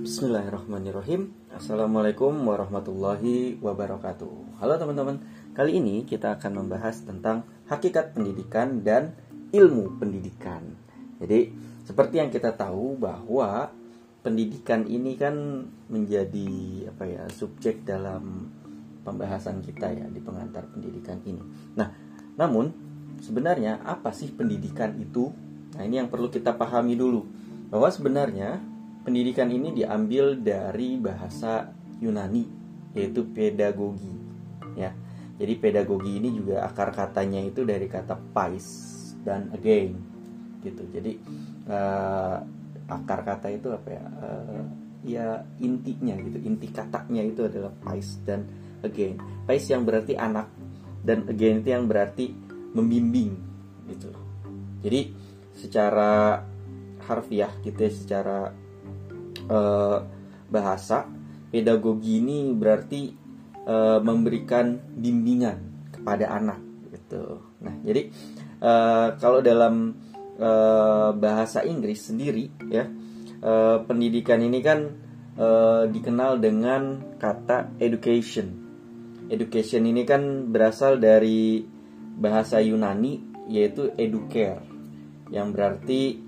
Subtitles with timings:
[0.00, 1.32] Bismillahirrahmanirrahim.
[1.52, 4.60] Assalamualaikum warahmatullahi wabarakatuh.
[4.60, 5.20] Halo teman-teman.
[5.52, 9.12] Kali ini kita akan membahas tentang Hakikat pendidikan dan
[9.52, 10.74] ilmu pendidikan.
[11.20, 11.52] Jadi
[11.84, 13.70] seperti yang kita tahu bahwa
[14.20, 16.48] Pendidikan ini kan menjadi
[16.92, 18.52] apa ya subjek dalam
[19.00, 21.40] pembahasan kita ya di pengantar pendidikan ini.
[21.72, 21.88] Nah
[22.36, 22.68] namun
[23.24, 25.32] sebenarnya apa sih pendidikan itu?
[25.72, 27.24] Nah ini yang perlu kita pahami dulu.
[27.72, 28.60] Bahwa sebenarnya
[29.04, 31.68] pendidikan ini diambil dari bahasa
[32.00, 32.44] Yunani
[32.96, 34.14] yaitu pedagogi
[34.74, 34.90] ya.
[35.40, 38.66] Jadi pedagogi ini juga akar katanya itu dari kata pais
[39.24, 39.96] dan again
[40.60, 40.84] gitu.
[40.92, 41.16] Jadi
[41.64, 42.36] uh,
[42.92, 44.04] akar kata itu apa ya?
[44.20, 44.64] Uh,
[45.00, 45.26] ya
[45.64, 46.38] intinya gitu.
[46.44, 48.44] Inti katanya itu adalah pais dan
[48.84, 49.16] again.
[49.48, 50.52] Pais yang berarti anak
[51.00, 52.36] dan again itu yang berarti
[52.76, 53.32] membimbing
[53.88, 54.12] gitu.
[54.84, 55.00] Jadi
[55.56, 56.44] secara
[57.08, 58.52] harfiah gitu ya secara
[59.50, 59.98] uh,
[60.46, 61.10] bahasa
[61.50, 63.10] pedagogi ini berarti
[63.66, 66.62] uh, memberikan bimbingan kepada anak
[66.94, 67.42] gitu.
[67.60, 68.08] Nah, jadi
[68.62, 69.98] uh, kalau dalam
[70.38, 72.86] uh, bahasa Inggris sendiri ya
[73.42, 74.78] uh, pendidikan ini kan
[75.36, 78.70] uh, dikenal dengan kata education.
[79.30, 81.62] Education ini kan berasal dari
[82.18, 84.62] bahasa Yunani yaitu educare
[85.30, 86.18] yang berarti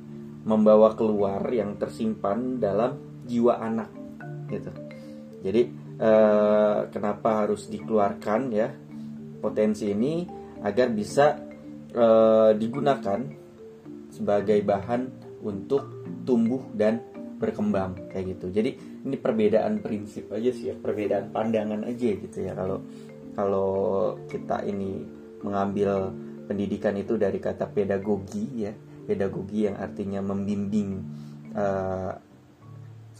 [0.42, 3.88] membawa keluar yang tersimpan dalam jiwa anak
[4.52, 4.68] gitu.
[5.40, 5.62] Jadi
[5.96, 8.68] eh, kenapa harus dikeluarkan ya
[9.40, 10.28] potensi ini
[10.60, 11.40] agar bisa
[11.90, 13.20] eh, digunakan
[14.12, 15.02] sebagai bahan
[15.42, 17.00] untuk tumbuh dan
[17.42, 18.54] berkembang kayak gitu.
[18.54, 18.70] Jadi
[19.02, 22.78] ini perbedaan prinsip aja sih ya, perbedaan pandangan aja gitu ya kalau
[23.34, 23.72] kalau
[24.30, 25.02] kita ini
[25.42, 26.14] mengambil
[26.46, 28.72] pendidikan itu dari kata pedagogi ya,
[29.08, 31.02] pedagogi yang artinya membimbing
[31.58, 32.14] uh,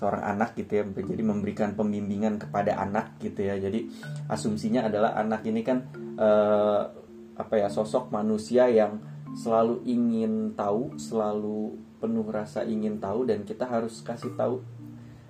[0.03, 3.55] seorang anak gitu ya jadi memberikan pembimbingan kepada anak gitu ya.
[3.55, 3.87] Jadi
[4.27, 5.87] asumsinya adalah anak ini kan
[6.19, 6.91] uh,
[7.39, 8.99] apa ya sosok manusia yang
[9.39, 14.59] selalu ingin tahu selalu penuh rasa ingin tahu dan kita harus kasih tahu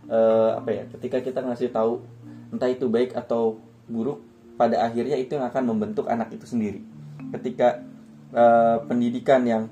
[0.08, 2.00] uh, apa ya ketika kita ngasih tahu
[2.48, 4.24] entah itu baik atau buruk
[4.56, 6.80] pada akhirnya itu yang akan membentuk anak itu sendiri.
[7.28, 7.84] Ketika
[8.32, 9.68] uh, pendidikan yang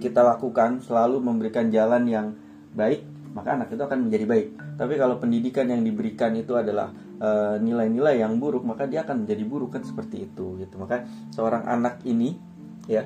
[0.00, 2.26] kita lakukan selalu memberikan jalan yang
[2.76, 4.48] baik maka anak itu akan menjadi baik.
[4.80, 6.88] Tapi kalau pendidikan yang diberikan itu adalah
[7.20, 10.80] eh, nilai-nilai uh, yang buruk, maka dia akan menjadi buruk kan seperti itu gitu.
[10.80, 11.04] Maka
[11.36, 12.40] seorang anak ini
[12.88, 13.04] ya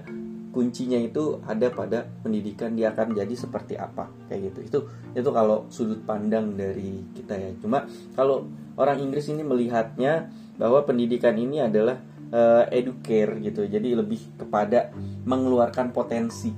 [0.50, 4.58] kuncinya itu ada pada pendidikan dia akan jadi seperti apa kayak gitu.
[4.62, 4.78] Itu
[5.18, 7.50] itu kalau sudut pandang dari kita ya.
[7.58, 8.46] Cuma kalau
[8.78, 10.30] orang Inggris ini melihatnya
[10.62, 11.98] bahwa pendidikan ini adalah
[12.30, 13.66] uh, educare gitu.
[13.66, 14.94] Jadi lebih kepada
[15.26, 16.54] mengeluarkan potensi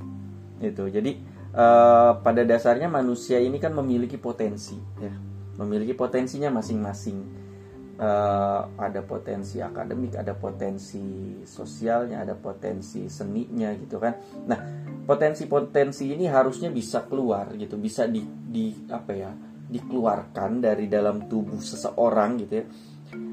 [0.61, 0.89] gitu.
[0.89, 5.13] Jadi uh, pada dasarnya manusia ini kan memiliki potensi ya.
[5.61, 7.45] Memiliki potensinya masing-masing.
[8.03, 14.17] Uh, ada potensi akademik ada potensi sosialnya ada potensi seninya gitu kan.
[14.49, 14.59] Nah
[15.05, 17.77] potensi-potensi ini harusnya bisa keluar gitu.
[17.79, 19.31] Bisa di, di apa ya
[19.73, 22.65] dikeluarkan dari dalam tubuh seseorang gitu ya.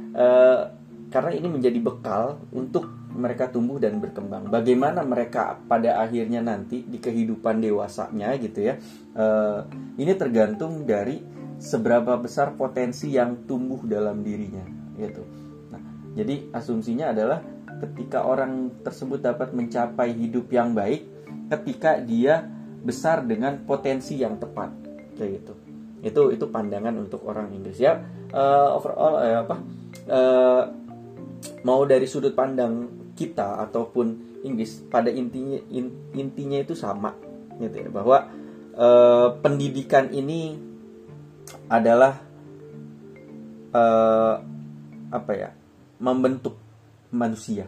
[0.10, 0.62] Uh,
[1.10, 4.48] karena ini menjadi bekal untuk mereka tumbuh dan berkembang.
[4.48, 8.80] Bagaimana mereka pada akhirnya nanti di kehidupan dewasanya gitu ya.
[9.14, 9.68] Uh,
[10.00, 11.20] ini tergantung dari
[11.60, 14.64] seberapa besar potensi yang tumbuh dalam dirinya
[14.96, 15.24] gitu.
[15.70, 15.82] Nah,
[16.16, 17.44] jadi asumsinya adalah
[17.84, 21.04] ketika orang tersebut dapat mencapai hidup yang baik
[21.52, 22.48] ketika dia
[22.80, 24.72] besar dengan potensi yang tepat
[25.20, 25.54] kayak gitu.
[26.00, 28.00] Itu itu pandangan untuk orang Inggris ya.
[28.32, 29.56] Uh, overall uh, apa
[30.08, 30.64] uh,
[31.66, 37.12] mau dari sudut pandang kita ataupun Inggris pada intinya in, intinya itu sama
[37.60, 37.90] gitu ya.
[37.92, 38.32] Bahwa
[38.72, 38.88] e,
[39.44, 40.56] pendidikan ini
[41.68, 42.24] adalah
[43.76, 43.84] e,
[45.12, 45.52] apa ya
[46.00, 46.56] membentuk
[47.12, 47.68] manusia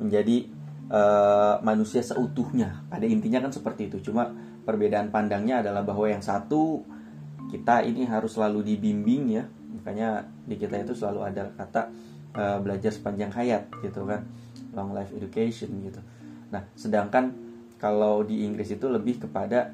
[0.00, 0.48] menjadi
[0.88, 1.00] e,
[1.60, 2.88] manusia seutuhnya.
[2.88, 4.32] Pada intinya kan seperti itu cuma
[4.64, 6.80] perbedaan pandangnya adalah bahwa yang satu
[7.52, 9.44] kita ini harus selalu dibimbing ya.
[9.76, 11.92] Makanya di kita itu selalu ada kata
[12.34, 14.26] uh, belajar sepanjang hayat gitu kan
[14.74, 16.02] long life education gitu.
[16.50, 17.34] Nah, sedangkan
[17.78, 19.70] kalau di Inggris itu lebih kepada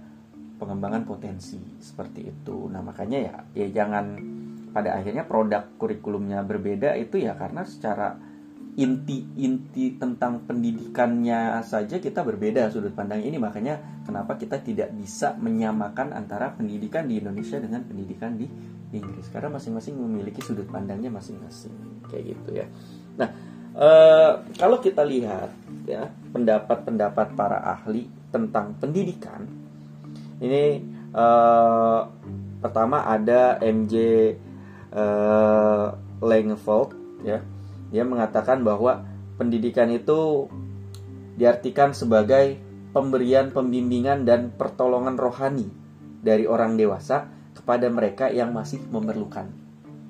[0.60, 2.68] pengembangan potensi seperti itu.
[2.68, 4.20] Nah, makanya ya ya jangan
[4.70, 8.14] pada akhirnya produk kurikulumnya berbeda itu ya karena secara
[8.78, 16.14] inti-inti tentang pendidikannya saja kita berbeda sudut pandang ini makanya kenapa kita tidak bisa menyamakan
[16.14, 18.46] antara pendidikan di Indonesia dengan pendidikan di
[18.90, 21.72] Inggris karena masing-masing memiliki sudut pandangnya masing-masing
[22.10, 22.66] kayak gitu ya.
[23.14, 23.31] Nah,
[23.70, 25.54] Eh, kalau kita lihat
[25.87, 29.46] ya pendapat-pendapat para ahli tentang pendidikan
[30.42, 30.82] ini
[31.14, 32.04] uh,
[32.58, 33.94] pertama ada MJ
[34.90, 36.92] uh, Langevold
[37.22, 37.46] ya
[37.94, 39.06] dia mengatakan bahwa
[39.38, 40.50] pendidikan itu
[41.38, 42.58] diartikan sebagai
[42.90, 45.70] pemberian pembimbingan dan pertolongan rohani
[46.20, 47.31] dari orang dewasa
[47.70, 49.46] kepada mereka yang masih memerlukan.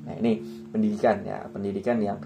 [0.09, 0.41] Nah, ini
[0.73, 2.17] pendidikan ya, pendidikan yang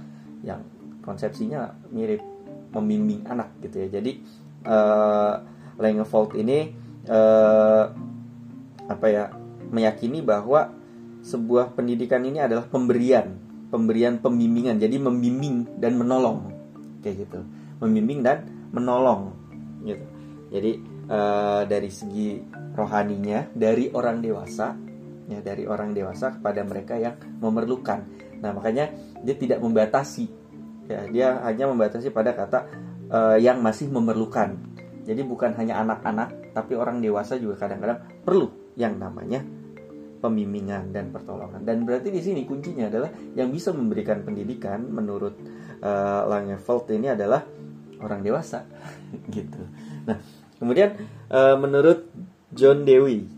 [0.47, 0.63] yang
[1.03, 2.23] konsepsinya mirip
[2.71, 3.99] membimbing anak gitu ya.
[3.99, 4.23] Jadi
[4.63, 5.35] uh,
[5.75, 6.71] Langevold ini
[7.11, 7.91] uh,
[8.87, 9.35] apa ya
[9.75, 10.71] meyakini bahwa
[11.27, 13.35] sebuah pendidikan ini adalah pemberian,
[13.75, 14.79] pemberian pembimbingan.
[14.79, 16.47] Jadi membimbing dan menolong
[17.03, 17.43] kayak gitu.
[17.83, 19.35] Membimbing dan menolong
[19.83, 20.07] gitu.
[20.55, 20.79] Jadi
[21.11, 22.39] uh, dari segi
[22.79, 24.84] rohaninya dari orang dewasa
[25.29, 28.05] ya dari orang dewasa kepada mereka yang memerlukan.
[28.41, 28.93] Nah, makanya
[29.25, 30.29] dia tidak membatasi
[30.88, 32.59] ya, dia hanya membatasi pada kata
[33.09, 34.56] uh, yang masih memerlukan.
[35.05, 38.49] Jadi bukan hanya anak-anak tapi orang dewasa juga kadang-kadang perlu
[38.79, 39.44] yang namanya
[40.25, 41.61] pembimbingan dan pertolongan.
[41.61, 45.37] Dan berarti di sini kuncinya adalah yang bisa memberikan pendidikan menurut
[45.85, 47.44] uh, Langevold ini adalah
[48.00, 48.65] orang dewasa
[49.37, 49.61] gitu.
[50.09, 50.17] Nah,
[50.56, 50.97] kemudian
[51.29, 52.09] uh, menurut
[52.55, 53.29] John Dewey.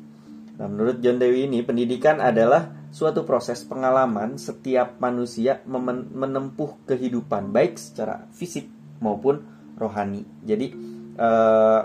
[0.57, 7.77] Nah, menurut John Dewey ini pendidikan adalah suatu proses pengalaman setiap manusia menempuh kehidupan baik
[7.77, 8.65] secara fisik
[9.05, 9.45] maupun
[9.77, 10.25] rohani.
[10.49, 10.73] Jadi
[11.21, 11.81] uh,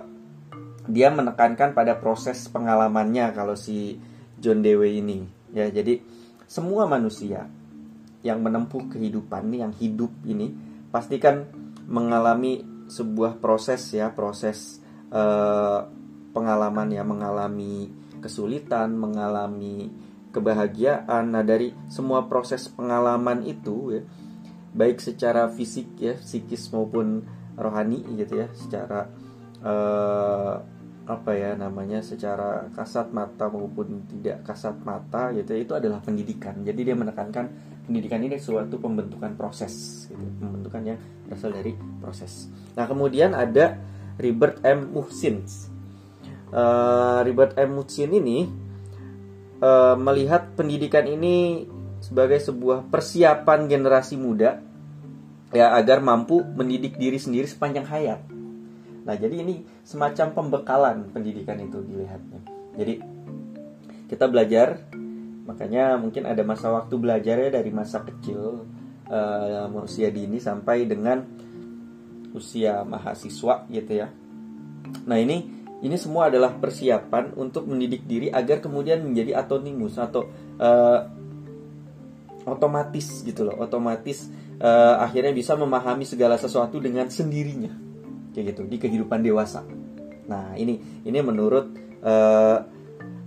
[0.88, 4.00] dia menekankan pada proses pengalamannya kalau si
[4.40, 5.68] John Dewey ini ya.
[5.68, 6.00] Jadi
[6.48, 7.46] semua manusia
[8.24, 10.56] yang menempuh kehidupan yang hidup ini
[10.90, 11.52] pastikan
[11.92, 14.16] mengalami sebuah proses ya.
[14.16, 14.80] Proses
[15.12, 15.86] uh,
[16.32, 17.04] pengalaman ya.
[17.04, 19.90] Mengalami kesulitan mengalami
[20.32, 21.36] kebahagiaan.
[21.36, 24.02] Nah dari semua proses pengalaman itu ya
[24.72, 27.28] baik secara fisik ya psikis maupun
[27.60, 29.04] rohani gitu ya secara
[29.60, 30.56] uh,
[31.02, 36.64] apa ya namanya secara kasat mata maupun tidak kasat mata gitu itu adalah pendidikan.
[36.64, 37.52] Jadi dia menekankan
[37.84, 40.24] pendidikan ini suatu pembentukan proses gitu.
[40.40, 42.48] Pembentukan yang berasal dari proses.
[42.80, 43.76] Nah kemudian ada
[44.16, 44.96] Robert M.
[44.96, 45.44] Muhsin
[46.52, 48.48] uh, Robert M Muhsin ini
[49.64, 51.68] uh, melihat pendidikan ini
[52.04, 54.62] sebagai sebuah persiapan generasi muda
[55.52, 58.22] ya agar mampu mendidik diri sendiri sepanjang hayat
[59.02, 62.42] Nah, jadi ini semacam pembekalan pendidikan itu dilihatnya.
[62.78, 62.94] Jadi
[64.06, 64.86] kita belajar,
[65.50, 68.68] makanya mungkin ada masa waktu belajar ya dari masa kecil
[69.10, 71.26] uh, usia dini sampai dengan
[72.38, 74.08] usia mahasiswa gitu ya.
[75.10, 80.30] Nah, ini ini semua adalah persiapan untuk mendidik diri agar kemudian menjadi autonimus atau
[80.62, 81.00] uh,
[82.46, 84.30] otomatis gitu loh, otomatis
[84.62, 87.74] uh, akhirnya bisa memahami segala sesuatu dengan sendirinya
[88.32, 89.66] kayak gitu di kehidupan dewasa.
[90.30, 91.66] Nah ini ini menurut
[92.06, 92.58] uh,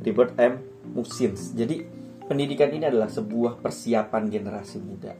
[0.01, 0.63] Robert M.
[0.95, 1.53] Musins.
[1.53, 1.83] Jadi
[2.25, 5.13] pendidikan ini adalah sebuah persiapan generasi muda,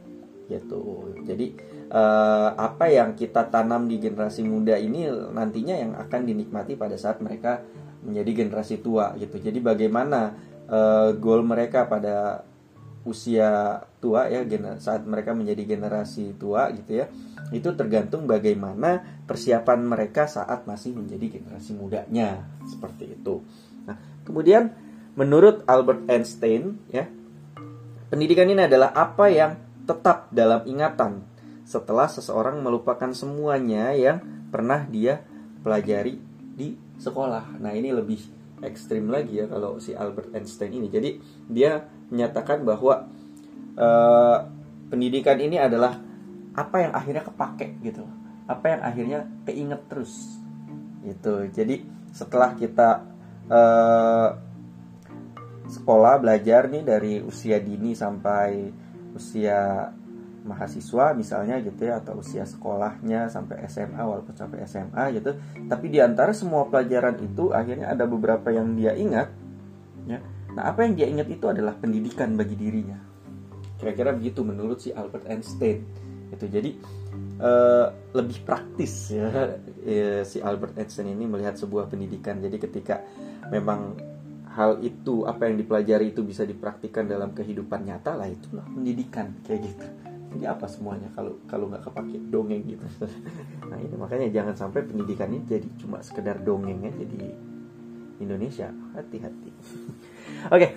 [0.49, 1.13] gitu.
[1.21, 1.53] Jadi
[1.89, 7.21] uh, apa yang kita tanam di generasi muda ini nantinya yang akan dinikmati pada saat
[7.21, 7.61] mereka
[8.05, 9.41] menjadi generasi tua, gitu.
[9.41, 10.37] Jadi bagaimana
[10.69, 12.45] uh, goal mereka pada
[13.05, 14.41] usia tua ya
[14.81, 17.05] saat mereka menjadi generasi tua gitu ya
[17.53, 23.45] itu tergantung bagaimana persiapan mereka saat masih menjadi generasi mudanya seperti itu.
[23.85, 24.73] Nah, kemudian
[25.13, 27.05] menurut Albert Einstein ya
[28.09, 29.53] pendidikan ini adalah apa yang
[29.85, 31.21] tetap dalam ingatan
[31.65, 34.21] setelah seseorang melupakan semuanya yang
[34.53, 35.25] pernah dia
[35.65, 36.21] pelajari
[36.55, 37.57] di sekolah.
[37.59, 38.21] Nah, ini lebih
[38.63, 40.87] ekstrim lagi ya kalau si Albert Einstein ini.
[40.87, 41.19] Jadi
[41.49, 43.09] dia menyatakan bahwa
[43.75, 44.37] uh,
[44.87, 45.99] pendidikan ini adalah
[46.55, 48.07] apa yang akhirnya kepake gitu
[48.45, 50.39] apa yang akhirnya keinget terus
[51.03, 51.81] gitu jadi
[52.15, 53.03] setelah kita
[53.49, 54.29] uh,
[55.65, 58.69] sekolah belajar nih dari usia dini sampai
[59.17, 59.89] usia
[60.45, 65.33] mahasiswa misalnya gitu ya atau usia sekolahnya sampai SMA walaupun sampai SMA gitu.
[65.65, 69.33] Tapi di antara semua pelajaran itu akhirnya ada beberapa yang dia ingat
[70.05, 70.21] ya.
[70.53, 73.01] Nah apa yang dia ingat itu adalah pendidikan bagi dirinya.
[73.81, 75.83] Kira-kira begitu menurut si Albert Einstein.
[76.29, 76.71] Itu jadi
[77.41, 82.39] uh, lebih praktis ya, ya si Albert Einstein ini melihat sebuah pendidikan.
[82.39, 83.01] Jadi ketika
[83.49, 83.97] memang
[84.55, 89.67] hal itu apa yang dipelajari itu bisa dipraktikkan dalam kehidupan nyata lah itulah pendidikan kayak
[89.67, 89.87] gitu
[90.35, 92.85] jadi apa semuanya kalau kalau nggak kepake dongeng gitu.
[93.71, 97.23] Nah ini makanya jangan sampai pendidikan ini jadi cuma sekedar dongeng aja di
[98.21, 98.69] Indonesia.
[98.93, 99.51] Hati-hati.
[100.53, 100.59] Oke.
[100.59, 100.71] Okay.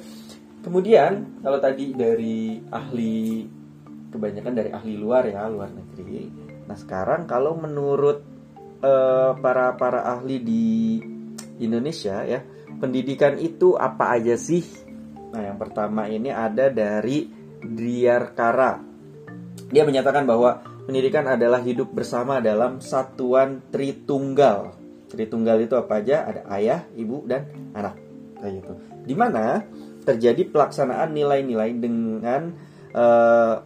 [0.59, 3.47] kemudian kalau tadi dari ahli
[4.11, 6.29] kebanyakan dari ahli luar ya luar negeri.
[6.67, 8.19] Nah sekarang kalau menurut
[8.83, 10.67] uh, para para ahli di
[11.59, 12.43] Indonesia ya
[12.79, 14.63] pendidikan itu apa aja sih?
[15.29, 18.88] Nah, yang pertama ini ada dari Driarkara.
[19.69, 24.73] Dia menyatakan bahwa pendidikan adalah hidup bersama dalam satuan Tritunggal.
[25.13, 26.25] Tritunggal itu apa aja?
[26.25, 28.01] Ada ayah, ibu, dan anak.
[28.41, 28.73] Kayak gitu.
[29.05, 29.65] Di mana
[30.09, 32.57] terjadi pelaksanaan nilai-nilai dengan
[32.97, 33.61] uh,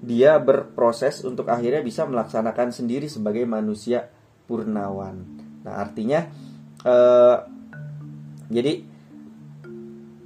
[0.00, 4.08] dia berproses untuk akhirnya bisa melaksanakan sendiri sebagai manusia
[4.48, 5.22] purnawan.
[5.62, 6.26] Nah, artinya
[6.82, 7.44] uh,
[8.50, 8.82] jadi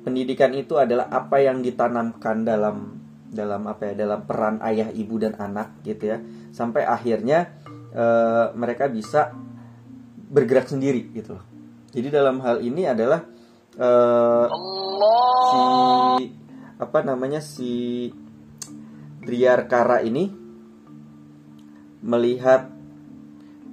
[0.06, 2.93] pendidikan itu adalah apa yang ditanamkan dalam
[3.34, 6.18] dalam apa ya dalam peran ayah ibu dan anak gitu ya.
[6.54, 7.50] Sampai akhirnya
[7.90, 8.04] e,
[8.54, 9.34] mereka bisa
[10.30, 11.44] bergerak sendiri gitu loh.
[11.90, 13.26] Jadi dalam hal ini adalah
[13.74, 13.88] e,
[15.50, 15.62] si
[16.74, 18.08] apa namanya si
[19.24, 20.30] Driarkara ini
[22.06, 22.70] melihat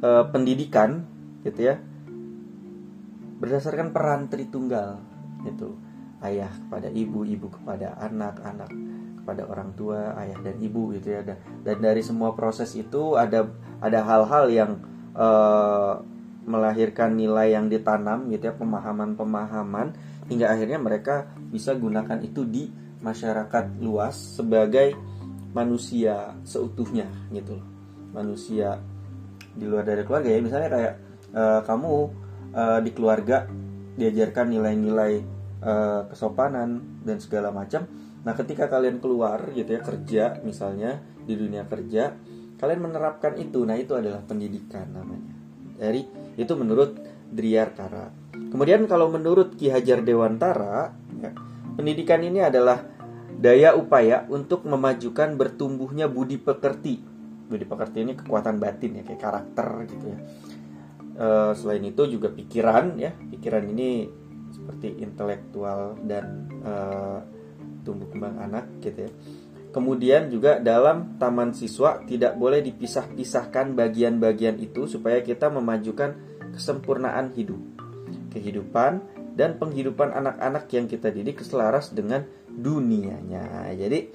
[0.01, 1.05] e, pendidikan
[1.45, 1.75] gitu ya
[3.41, 5.01] berdasarkan peran Tritunggal
[5.49, 5.73] gitu.
[6.21, 8.69] Ayah kepada ibu, ibu kepada anak, anak
[9.21, 11.21] kepada orang tua, ayah dan ibu gitu ya.
[11.61, 13.45] Dan dari semua proses itu ada
[13.77, 14.71] ada hal-hal yang
[15.13, 16.01] uh,
[16.41, 19.93] melahirkan nilai yang ditanam gitu ya, pemahaman-pemahaman
[20.25, 22.65] hingga akhirnya mereka bisa gunakan itu di
[23.01, 24.97] masyarakat luas sebagai
[25.53, 27.67] manusia seutuhnya gitu loh.
[28.11, 28.81] Manusia
[29.53, 30.93] di luar dari keluarga ya misalnya kayak
[31.35, 31.93] uh, kamu
[32.55, 33.45] uh, di keluarga
[33.99, 35.41] diajarkan nilai-nilai
[36.09, 37.85] kesopanan dan segala macam.
[38.21, 42.13] Nah, ketika kalian keluar gitu ya kerja misalnya di dunia kerja,
[42.61, 43.65] kalian menerapkan itu.
[43.65, 45.33] Nah, itu adalah pendidikan namanya.
[45.81, 46.05] Dari
[46.37, 46.97] itu menurut
[47.31, 48.11] Driarkara.
[48.51, 50.91] Kemudian kalau menurut Ki Hajar Dewantara,
[51.23, 51.31] ya,
[51.79, 52.83] pendidikan ini adalah
[53.39, 56.99] daya upaya untuk memajukan bertumbuhnya budi pekerti.
[57.47, 60.19] Budi pekerti ini kekuatan batin ya, kayak karakter gitu ya.
[61.15, 64.11] E, selain itu juga pikiran ya, pikiran ini
[64.51, 67.23] seperti intelektual dan uh,
[67.81, 69.11] tumbuh kembang anak gitu ya.
[69.71, 76.11] Kemudian juga dalam taman siswa tidak boleh dipisah-pisahkan bagian-bagian itu supaya kita memajukan
[76.51, 77.59] kesempurnaan hidup,
[78.35, 78.99] kehidupan
[79.39, 83.71] dan penghidupan anak-anak yang kita didik selaras dengan dunianya.
[83.71, 84.11] Jadi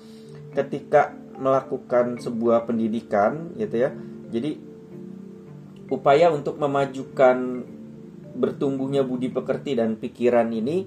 [0.52, 3.90] ketika melakukan sebuah pendidikan gitu ya.
[4.28, 4.60] Jadi
[5.88, 7.64] upaya untuk memajukan
[8.36, 10.84] bertumbuhnya budi pekerti dan pikiran ini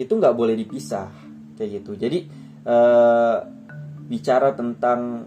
[0.00, 1.25] itu nggak boleh dipisah
[1.56, 1.96] kayak gitu.
[1.96, 2.18] Jadi
[2.62, 2.76] e,
[4.06, 5.26] bicara tentang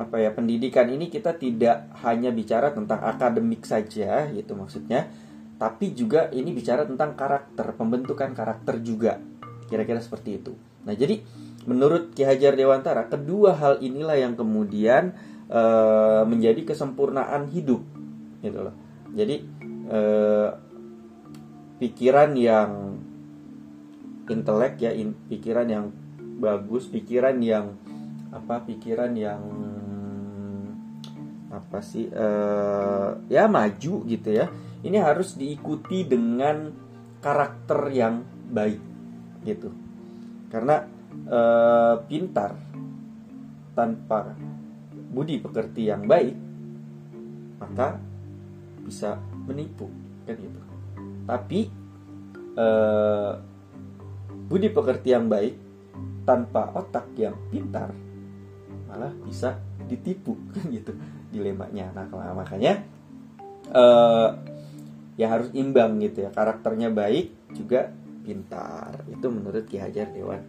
[0.00, 5.08] apa ya pendidikan ini kita tidak hanya bicara tentang akademik saja gitu maksudnya.
[5.56, 9.18] Tapi juga ini bicara tentang karakter pembentukan karakter juga.
[9.66, 10.52] Kira-kira seperti itu.
[10.84, 11.22] Nah jadi
[11.64, 15.14] menurut Ki Hajar Dewantara kedua hal inilah yang kemudian
[15.46, 15.62] e,
[16.26, 17.82] menjadi kesempurnaan hidup
[18.42, 18.74] gitu loh.
[19.14, 19.36] Jadi
[19.86, 20.00] e,
[21.78, 22.70] pikiran yang
[24.28, 25.86] intelek ya in, pikiran yang
[26.42, 27.78] bagus pikiran yang
[28.32, 29.42] apa pikiran yang
[31.52, 34.48] apa sih uh, ya maju gitu ya.
[34.82, 36.74] Ini harus diikuti dengan
[37.22, 38.82] karakter yang baik
[39.46, 39.70] gitu.
[40.50, 40.82] Karena
[41.30, 42.58] uh, pintar
[43.72, 44.34] tanpa
[45.12, 46.36] budi pekerti yang baik
[47.62, 48.00] maka
[48.82, 49.86] bisa menipu
[50.26, 50.60] kan gitu.
[51.22, 51.60] Tapi
[52.58, 53.32] eh,
[54.52, 55.56] budi pekerti yang baik
[56.28, 57.88] tanpa otak yang pintar
[58.84, 59.56] malah bisa
[59.88, 60.92] ditipu kan gitu
[61.32, 61.88] dilemanya.
[61.96, 62.84] Nah makanya
[63.72, 64.28] eh,
[65.16, 67.88] ya harus imbang gitu ya karakternya baik juga
[68.20, 69.08] pintar.
[69.08, 70.44] Itu menurut Ki Hajar Dewan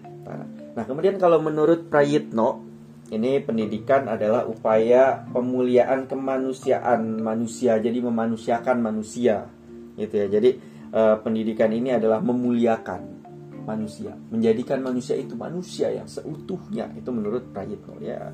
[0.74, 2.64] Nah kemudian kalau menurut Prayitno
[3.12, 9.48] ini pendidikan adalah upaya pemuliaan kemanusiaan manusia jadi memanusiakan manusia
[9.96, 10.28] gitu ya.
[10.28, 10.50] Jadi
[10.92, 13.23] uh, pendidikan ini adalah memuliakan
[13.64, 14.14] manusia.
[14.30, 16.92] Menjadikan manusia itu manusia yang seutuhnya.
[16.96, 18.32] Itu menurut Prayitno ya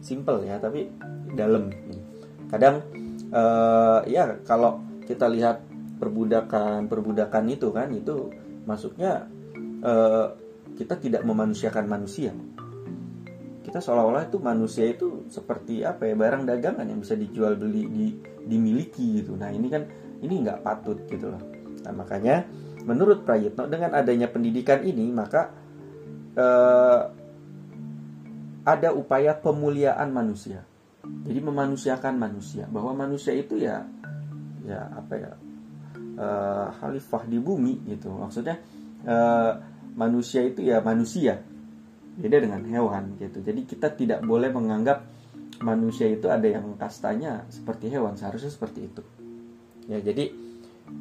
[0.00, 0.88] simple ya tapi
[1.36, 1.70] dalam.
[2.48, 2.82] Kadang
[3.30, 5.62] uh, ya kalau kita lihat
[6.00, 8.32] perbudakan perbudakan itu kan itu
[8.64, 9.28] masuknya
[9.84, 10.32] uh,
[10.74, 12.32] kita tidak memanusiakan manusia.
[13.60, 18.06] Kita seolah-olah itu manusia itu seperti apa ya barang dagangan yang bisa dijual beli di,
[18.48, 19.36] dimiliki gitu.
[19.36, 19.84] Nah ini kan
[20.24, 21.42] ini nggak patut gitu loh.
[21.84, 22.48] Nah makanya
[22.84, 25.52] menurut Prayitno dengan adanya pendidikan ini maka
[26.36, 27.00] eh,
[28.64, 30.64] ada upaya pemuliaan manusia.
[31.00, 32.68] Jadi memanusiakan manusia.
[32.68, 33.84] Bahwa manusia itu ya
[34.64, 35.32] ya apa ya
[36.20, 38.12] eh, khalifah di bumi gitu.
[38.12, 38.60] Maksudnya
[39.04, 39.52] eh,
[39.96, 41.40] manusia itu ya manusia.
[42.20, 43.40] Beda dengan hewan gitu.
[43.40, 45.08] Jadi kita tidak boleh menganggap
[45.60, 48.16] manusia itu ada yang kastanya seperti hewan.
[48.16, 49.02] Seharusnya seperti itu.
[49.88, 50.30] Ya jadi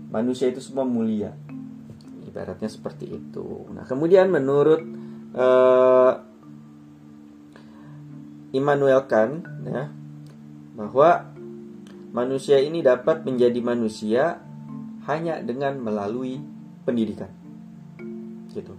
[0.09, 1.35] manusia itu semua mulia
[2.29, 4.81] ibaratnya seperti itu nah kemudian menurut
[5.33, 6.13] uh,
[8.49, 9.89] Immanuel Kant ya
[10.73, 11.29] bahwa
[12.09, 14.41] manusia ini dapat menjadi manusia
[15.05, 16.41] hanya dengan melalui
[16.85, 17.29] pendidikan.
[18.49, 18.73] Gitu.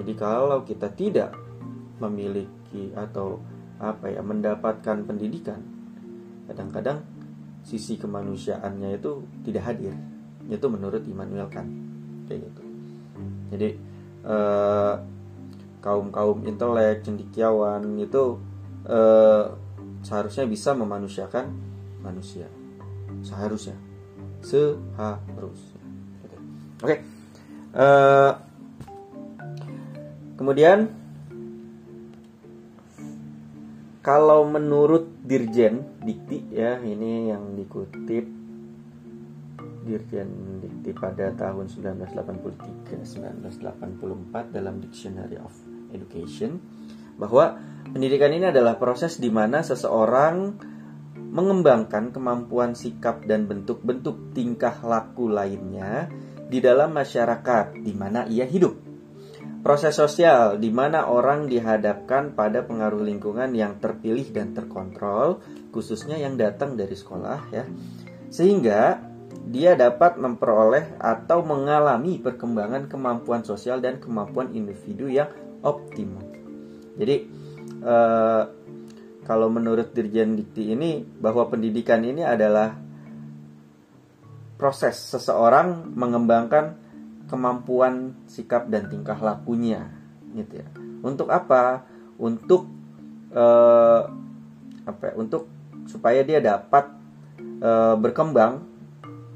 [0.00, 1.36] Jadi kalau kita tidak
[2.00, 3.40] memiliki atau
[3.80, 5.60] apa ya mendapatkan pendidikan,
[6.48, 7.04] kadang-kadang
[7.60, 9.92] sisi kemanusiaannya itu tidak hadir.
[10.48, 11.89] Itu menurut Immanuel Kant.
[12.30, 12.62] Kayak gitu.
[13.50, 13.68] Jadi
[14.22, 14.94] eh,
[15.80, 18.38] kaum kaum intelek cendikiawan itu
[18.84, 19.44] eh,
[20.04, 21.48] seharusnya bisa memanusiakan
[22.00, 22.48] manusia
[23.20, 23.76] seharusnya
[24.40, 25.80] seharusnya
[26.80, 26.98] oke okay.
[27.76, 28.32] eh,
[30.36, 30.88] kemudian
[34.00, 38.39] kalau menurut Dirjen Dikti ya ini yang dikutip
[39.80, 45.52] Dirjen Dikti pada tahun 1983 1984 dalam Dictionary of
[45.90, 46.60] Education
[47.20, 47.56] bahwa
[47.92, 50.68] pendidikan ini adalah proses di mana seseorang
[51.30, 56.10] mengembangkan kemampuan sikap dan bentuk-bentuk tingkah laku lainnya
[56.50, 58.90] di dalam masyarakat di mana ia hidup.
[59.60, 66.40] Proses sosial di mana orang dihadapkan pada pengaruh lingkungan yang terpilih dan terkontrol, khususnya yang
[66.40, 67.68] datang dari sekolah ya.
[68.32, 69.09] Sehingga
[69.48, 75.32] dia dapat memperoleh atau mengalami perkembangan kemampuan sosial dan kemampuan individu yang
[75.64, 76.22] optimal.
[77.00, 77.16] Jadi
[77.80, 78.42] eh,
[79.24, 82.76] kalau menurut Dirjen Dikti ini bahwa pendidikan ini adalah
[84.60, 86.76] proses seseorang mengembangkan
[87.32, 89.88] kemampuan sikap dan tingkah lakunya
[90.36, 90.68] gitu ya.
[91.00, 91.88] Untuk apa?
[92.20, 92.68] Untuk
[93.32, 94.00] eh,
[94.84, 95.12] apa ya?
[95.16, 95.48] Untuk
[95.88, 96.92] supaya dia dapat
[97.40, 98.69] eh, berkembang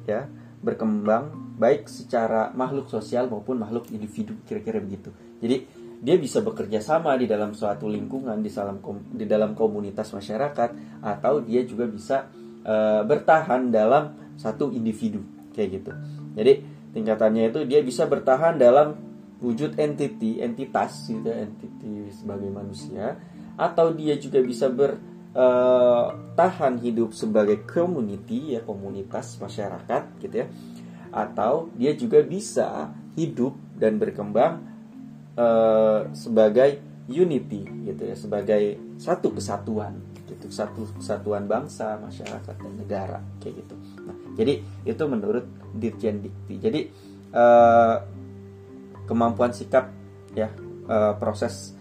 [0.06, 0.28] ya,
[0.64, 5.12] berkembang baik secara makhluk sosial maupun makhluk individu kira-kira begitu.
[5.38, 8.76] Jadi dia bisa bekerja sama di dalam suatu lingkungan di dalam
[9.14, 12.28] di dalam komunitas masyarakat atau dia juga bisa
[12.66, 15.22] uh, bertahan dalam satu individu
[15.54, 15.92] kayak gitu.
[16.34, 16.52] Jadi
[16.92, 18.98] tingkatannya itu dia bisa bertahan dalam
[19.38, 23.16] wujud entity, entitas gitu, entity sebagai manusia
[23.54, 30.46] atau dia juga bisa bertahan uh, hidup sebagai community ya komunitas masyarakat gitu ya.
[31.14, 34.62] Atau dia juga bisa hidup dan berkembang
[35.38, 40.50] uh, sebagai unity gitu ya sebagai satu kesatuan gitu.
[40.50, 43.74] Satu kesatuan bangsa masyarakat dan negara kayak gitu.
[44.06, 46.54] Nah jadi itu menurut Dirjen Dikti.
[46.58, 46.80] Jadi
[47.34, 47.96] uh,
[49.04, 49.90] kemampuan sikap
[50.34, 50.50] ya
[50.88, 51.74] uh, proses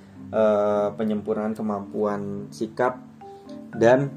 [0.97, 2.97] penyempurnaan kemampuan sikap
[3.77, 4.09] dan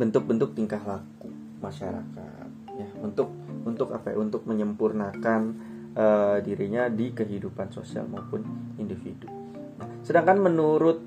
[0.00, 1.28] bentuk-bentuk uh, tingkah laku
[1.60, 2.48] masyarakat
[2.80, 3.28] ya untuk
[3.68, 5.40] untuk apa ya untuk menyempurnakan
[5.94, 8.40] uh, dirinya di kehidupan sosial maupun
[8.80, 9.28] individu.
[9.76, 10.98] Nah, sedangkan menurut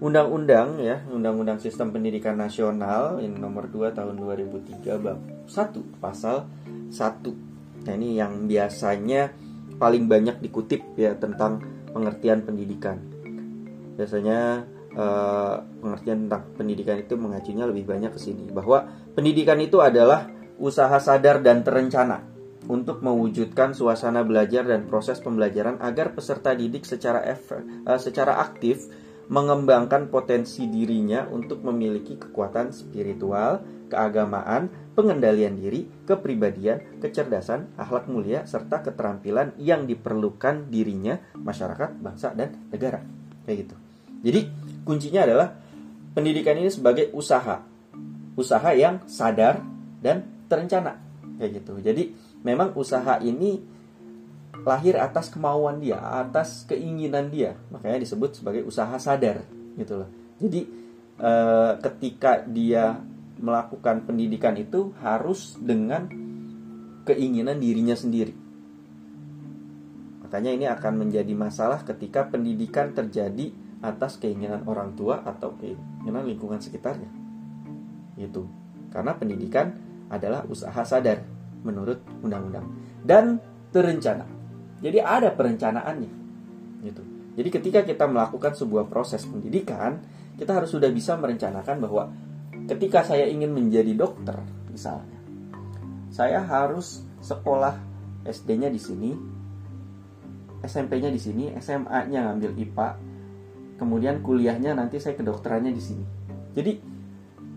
[0.00, 6.48] undang-undang ya, Undang-Undang Sistem Pendidikan Nasional yang nomor 2 tahun 2003 bab 1 pasal
[6.88, 7.84] 1.
[7.84, 9.32] Nah, ini yang biasanya
[9.76, 11.60] paling banyak dikutip ya tentang
[11.92, 12.96] pengertian pendidikan.
[13.96, 20.26] Biasanya uh, pengertian tentang pendidikan itu mengacunya lebih banyak ke sini bahwa pendidikan itu adalah
[20.60, 22.26] usaha sadar dan terencana
[22.68, 28.86] untuk mewujudkan suasana belajar dan proses pembelajaran agar peserta didik secara efer, uh, secara aktif
[29.30, 34.66] mengembangkan potensi dirinya untuk memiliki kekuatan spiritual, keagamaan,
[34.98, 43.06] pengendalian diri, kepribadian, kecerdasan, akhlak mulia, serta keterampilan yang diperlukan dirinya, masyarakat, bangsa, dan negara.
[43.46, 43.76] Kayak gitu.
[44.20, 44.40] Jadi
[44.90, 45.54] kuncinya adalah
[46.18, 47.62] pendidikan ini sebagai usaha,
[48.34, 49.62] usaha yang sadar
[50.02, 50.98] dan terencana.
[51.38, 51.78] Kayak gitu.
[51.78, 52.10] Jadi
[52.42, 53.62] memang usaha ini
[54.66, 59.46] lahir atas kemauan dia, atas keinginan dia, makanya disebut sebagai usaha sadar,
[59.78, 60.10] gitu loh.
[60.42, 60.66] Jadi
[61.16, 61.32] e,
[61.80, 62.98] ketika dia
[63.40, 66.10] melakukan pendidikan itu harus dengan
[67.08, 68.36] keinginan dirinya sendiri.
[70.26, 76.60] Makanya ini akan menjadi masalah ketika pendidikan terjadi atas keinginan orang tua atau keinginan lingkungan
[76.60, 77.08] sekitarnya.
[78.20, 78.44] Itu.
[78.92, 79.72] Karena pendidikan
[80.12, 81.24] adalah usaha sadar
[81.64, 82.66] menurut undang-undang
[83.04, 83.40] dan
[83.70, 84.26] terencana.
[84.80, 86.12] Jadi ada perencanaannya.
[86.84, 87.02] Gitu.
[87.36, 90.02] Jadi ketika kita melakukan sebuah proses pendidikan,
[90.36, 92.10] kita harus sudah bisa merencanakan bahwa
[92.68, 94.36] ketika saya ingin menjadi dokter
[94.72, 95.20] misalnya,
[96.10, 97.76] saya harus sekolah
[98.26, 99.10] SD-nya di sini,
[100.64, 102.88] SMP-nya di sini, SMA-nya ngambil IPA,
[103.80, 106.04] kemudian kuliahnya nanti saya kedokterannya di sini.
[106.52, 106.72] Jadi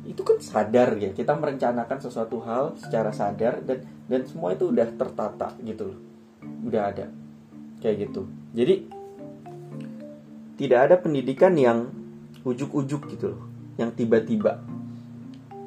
[0.07, 4.87] itu kan sadar ya kita merencanakan sesuatu hal secara sadar dan dan semua itu udah
[4.95, 5.99] tertata gitu loh.
[6.63, 7.11] Udah ada.
[7.83, 8.31] Kayak gitu.
[8.55, 8.75] Jadi
[10.55, 11.91] tidak ada pendidikan yang
[12.47, 13.43] ujuk-ujuk gitu loh
[13.75, 14.63] yang tiba-tiba.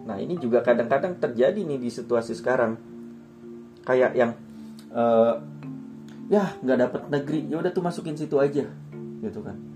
[0.08, 2.80] Nah ini juga kadang-kadang terjadi nih di situasi sekarang.
[3.84, 4.32] Kayak yang
[4.96, 5.36] uh,
[6.32, 8.66] ya nggak dapat negeri ya udah tuh masukin situ aja
[9.22, 9.75] gitu kan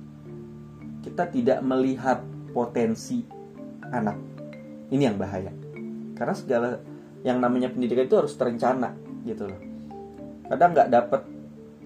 [1.01, 2.21] kita tidak melihat
[2.53, 3.25] potensi
[3.91, 4.17] anak.
[4.91, 5.53] Ini yang bahaya.
[6.15, 6.69] Karena segala
[7.25, 9.61] yang namanya pendidikan itu harus terencana gitu loh.
[10.51, 11.23] Kadang nggak dapet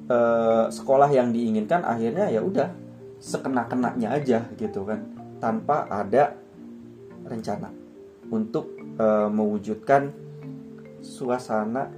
[0.09, 2.73] uh, sekolah yang diinginkan akhirnya ya udah
[3.21, 5.05] sekena-kenanya aja gitu kan.
[5.39, 6.33] Tanpa ada
[7.29, 7.69] rencana
[8.33, 10.11] untuk uh, mewujudkan
[11.05, 11.93] suasana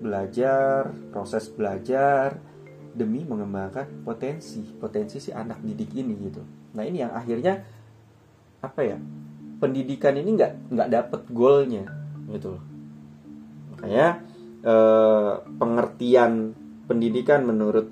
[0.00, 2.51] belajar, proses belajar
[2.92, 6.42] demi mengembangkan potensi potensi si anak didik ini gitu.
[6.76, 7.64] Nah ini yang akhirnya
[8.62, 8.96] apa ya
[9.58, 11.84] pendidikan ini nggak nggak dapet goalnya
[12.28, 12.64] gitu loh.
[13.74, 14.06] Makanya
[14.62, 16.52] eh, pengertian
[16.86, 17.88] pendidikan menurut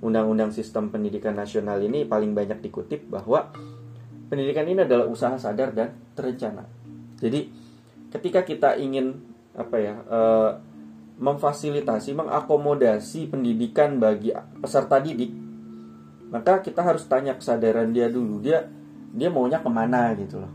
[0.00, 3.52] Undang-Undang Sistem Pendidikan Nasional ini paling banyak dikutip bahwa
[4.32, 6.64] pendidikan ini adalah usaha sadar dan terencana.
[7.20, 7.52] Jadi
[8.08, 9.20] ketika kita ingin
[9.52, 10.50] apa ya uh,
[11.20, 14.32] memfasilitasi, mengakomodasi pendidikan bagi
[14.64, 15.28] peserta didik,
[16.32, 18.40] maka kita harus tanya kesadaran dia dulu.
[18.40, 18.64] Dia
[19.12, 20.52] dia maunya ke mana gitu loh.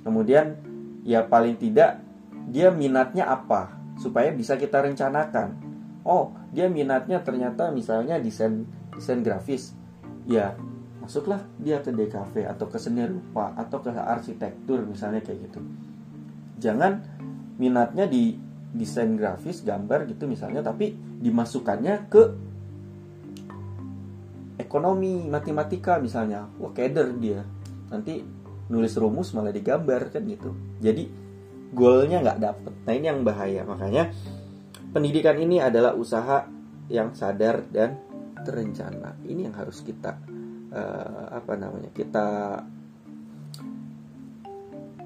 [0.00, 0.56] Kemudian
[1.04, 2.00] ya paling tidak
[2.48, 5.60] dia minatnya apa supaya bisa kita rencanakan.
[6.06, 9.76] Oh, dia minatnya ternyata misalnya desain desain grafis.
[10.24, 10.56] Ya,
[11.02, 15.60] masuklah dia ke DKV atau ke seni rupa atau ke arsitektur misalnya kayak gitu.
[16.62, 17.04] Jangan
[17.60, 18.45] minatnya di
[18.76, 22.22] desain grafis gambar gitu misalnya tapi dimasukkannya ke
[24.60, 26.48] ekonomi matematika misalnya.
[26.60, 27.44] Wah keder dia.
[27.92, 28.20] Nanti
[28.66, 30.52] nulis rumus malah digambar kan gitu.
[30.82, 31.06] Jadi
[31.72, 32.72] goalnya nggak dapet.
[32.84, 33.62] Nah ini yang bahaya.
[33.62, 34.10] Makanya
[34.90, 36.48] pendidikan ini adalah usaha
[36.88, 38.00] yang sadar dan
[38.42, 39.18] terencana.
[39.22, 40.18] Ini yang harus kita
[40.72, 42.26] uh, apa namanya kita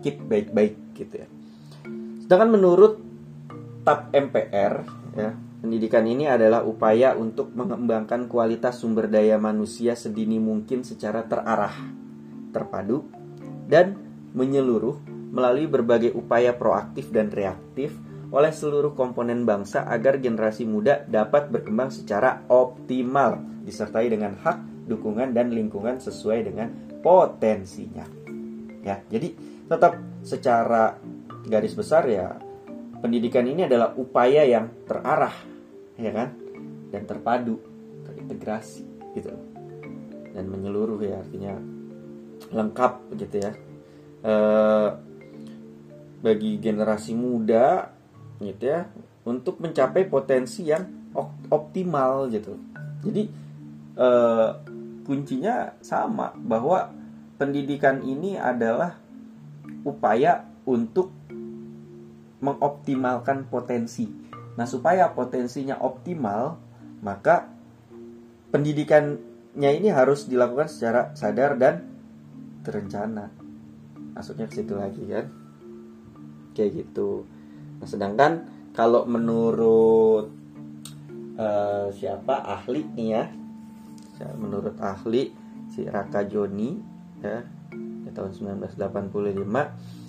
[0.00, 1.28] keep baik-baik gitu ya.
[2.24, 3.09] Sedangkan menurut
[3.90, 4.74] TAP MPR
[5.18, 11.74] ya pendidikan ini adalah upaya untuk mengembangkan kualitas sumber daya manusia sedini mungkin secara terarah
[12.54, 13.10] terpadu
[13.66, 13.98] dan
[14.30, 14.94] menyeluruh
[15.34, 17.90] melalui berbagai upaya proaktif dan reaktif
[18.30, 25.34] oleh seluruh komponen bangsa agar generasi muda dapat berkembang secara optimal disertai dengan hak, dukungan
[25.34, 26.70] dan lingkungan sesuai dengan
[27.02, 28.06] potensinya.
[28.86, 29.34] Ya, jadi
[29.66, 30.94] tetap secara
[31.50, 32.38] garis besar ya
[33.00, 35.34] pendidikan ini adalah upaya yang terarah
[35.96, 36.28] ya kan?
[36.92, 37.60] Dan terpadu
[38.06, 38.84] terintegrasi
[39.16, 39.32] gitu.
[40.30, 41.58] Dan menyeluruh ya artinya
[42.52, 43.52] lengkap gitu ya.
[44.20, 44.34] E,
[46.20, 47.88] bagi generasi muda
[48.40, 48.88] gitu ya
[49.24, 51.12] untuk mencapai potensi yang
[51.48, 52.56] optimal gitu.
[53.04, 53.22] Jadi
[53.96, 54.08] e,
[55.04, 56.92] kuncinya sama bahwa
[57.40, 59.00] pendidikan ini adalah
[59.84, 61.19] upaya untuk
[62.40, 64.08] mengoptimalkan potensi.
[64.56, 66.56] Nah, supaya potensinya optimal,
[67.00, 67.48] maka
[68.50, 71.86] pendidikannya ini harus dilakukan secara sadar dan
[72.64, 73.30] terencana.
[74.16, 75.32] Masuknya ke situ lagi kan.
[76.56, 77.24] Kayak gitu.
[77.80, 78.32] Nah, sedangkan
[78.76, 80.28] kalau menurut
[81.40, 83.24] uh, siapa ahli nih ya.
[84.36, 85.32] Menurut ahli
[85.72, 86.76] si Raka Joni
[87.24, 87.40] ya,
[87.72, 89.99] di tahun 1985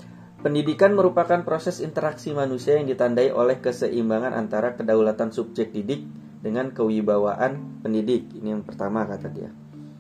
[0.42, 6.02] Pendidikan merupakan proses interaksi manusia yang ditandai oleh keseimbangan antara kedaulatan subjek didik
[6.42, 8.26] dengan kewibawaan pendidik.
[8.34, 9.54] Ini yang pertama kata dia.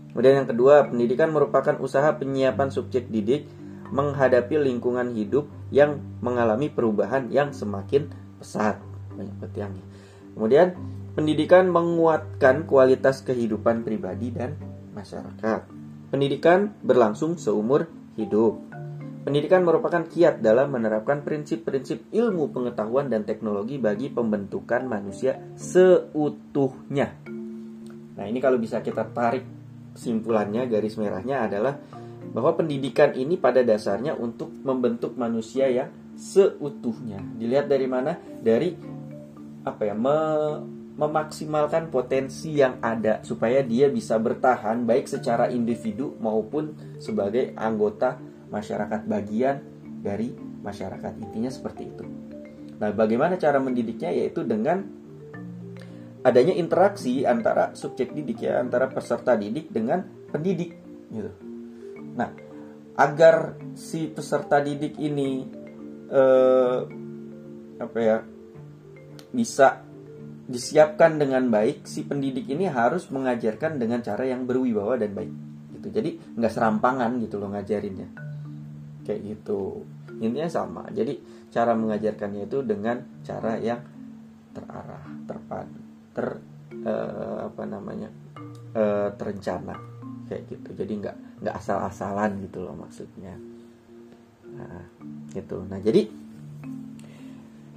[0.09, 3.45] Kemudian yang kedua, pendidikan merupakan usaha penyiapan subjek didik
[3.93, 8.09] menghadapi lingkungan hidup yang mengalami perubahan yang semakin
[8.41, 8.81] pesat.
[9.13, 9.85] Banyak petiangnya.
[10.33, 10.73] Kemudian,
[11.13, 14.57] pendidikan menguatkan kualitas kehidupan pribadi dan
[14.97, 15.69] masyarakat.
[16.09, 17.85] Pendidikan berlangsung seumur
[18.17, 18.70] hidup.
[19.21, 27.21] Pendidikan merupakan kiat dalam menerapkan prinsip-prinsip ilmu pengetahuan dan teknologi bagi pembentukan manusia seutuhnya.
[28.17, 29.45] Nah, ini kalau bisa kita tarik
[29.93, 31.77] kesimpulannya, garis merahnya adalah
[32.33, 37.21] bahwa pendidikan ini pada dasarnya untuk membentuk manusia yang seutuhnya.
[37.37, 38.17] Dilihat dari mana?
[38.17, 38.73] Dari
[39.61, 39.93] apa ya?
[39.93, 40.17] Me
[40.91, 48.19] memaksimalkan potensi yang ada supaya dia bisa bertahan baik secara individu maupun sebagai anggota
[48.51, 49.63] masyarakat bagian
[50.03, 52.03] dari masyarakat intinya seperti itu.
[52.77, 54.83] Nah, bagaimana cara mendidiknya yaitu dengan
[56.21, 60.77] adanya interaksi antara subjek didik ya, antara peserta didik dengan pendidik
[61.09, 61.31] gitu.
[62.17, 62.29] Nah,
[62.97, 65.47] agar si peserta didik ini
[66.11, 66.79] eh,
[67.81, 68.17] apa ya
[69.31, 69.81] bisa
[70.51, 75.31] disiapkan dengan baik, si pendidik ini harus mengajarkan dengan cara yang berwibawa dan baik.
[75.79, 75.87] Gitu.
[75.89, 78.30] Jadi nggak serampangan gitu loh ngajarinnya.
[79.11, 79.83] Kayak gitu.
[80.23, 80.87] Intinya sama.
[80.95, 81.19] Jadi
[81.51, 83.83] cara mengajarkannya itu dengan cara yang
[84.55, 85.79] terarah, terpadu,
[86.15, 86.27] ter
[86.71, 88.07] eh, apa namanya?
[88.71, 89.75] Eh, terencana
[90.31, 90.69] kayak gitu.
[90.79, 93.35] Jadi nggak nggak asal-asalan gitu loh maksudnya.
[94.55, 94.83] Nah,
[95.35, 95.67] gitu.
[95.67, 96.07] Nah, jadi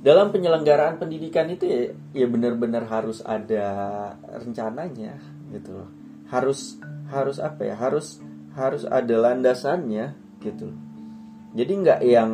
[0.05, 1.81] dalam penyelenggaraan pendidikan itu ya,
[2.15, 3.67] ya benar-benar harus ada
[4.37, 5.17] rencananya
[5.49, 5.89] gitu loh
[6.29, 6.77] harus
[7.09, 8.21] harus apa ya harus
[8.53, 10.13] harus ada landasannya
[10.45, 10.77] gitu
[11.55, 12.31] jadi nggak yang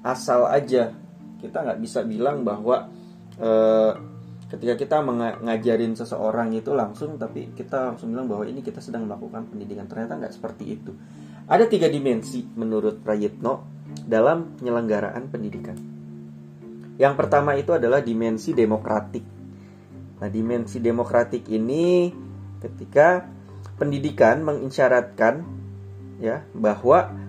[0.00, 0.90] asal aja.
[1.38, 2.88] Kita nggak bisa bilang bahwa
[3.36, 3.92] eh,
[4.48, 9.52] ketika kita mengajarin seseorang itu langsung tapi kita langsung bilang bahwa ini kita sedang melakukan
[9.52, 9.84] pendidikan.
[9.84, 10.96] Ternyata nggak seperti itu.
[11.44, 13.68] Ada tiga dimensi menurut Prayitno
[14.08, 15.76] dalam penyelenggaraan pendidikan.
[16.98, 19.22] Yang pertama itu adalah dimensi demokratik.
[20.18, 22.10] Nah, dimensi demokratik ini
[22.58, 23.22] ketika
[23.78, 25.46] pendidikan mengisyaratkan
[26.18, 27.27] ya bahwa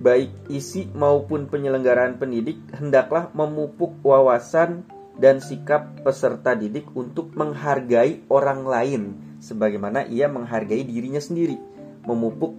[0.00, 4.88] baik isi maupun penyelenggaraan pendidik hendaklah memupuk wawasan
[5.20, 9.02] dan sikap peserta didik untuk menghargai orang lain
[9.44, 11.60] sebagaimana ia menghargai dirinya sendiri,
[12.08, 12.56] memupuk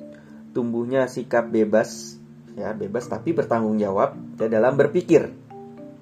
[0.53, 2.21] tumbuhnya sikap bebas
[2.53, 5.33] ya bebas tapi bertanggung jawab ya, dalam berpikir.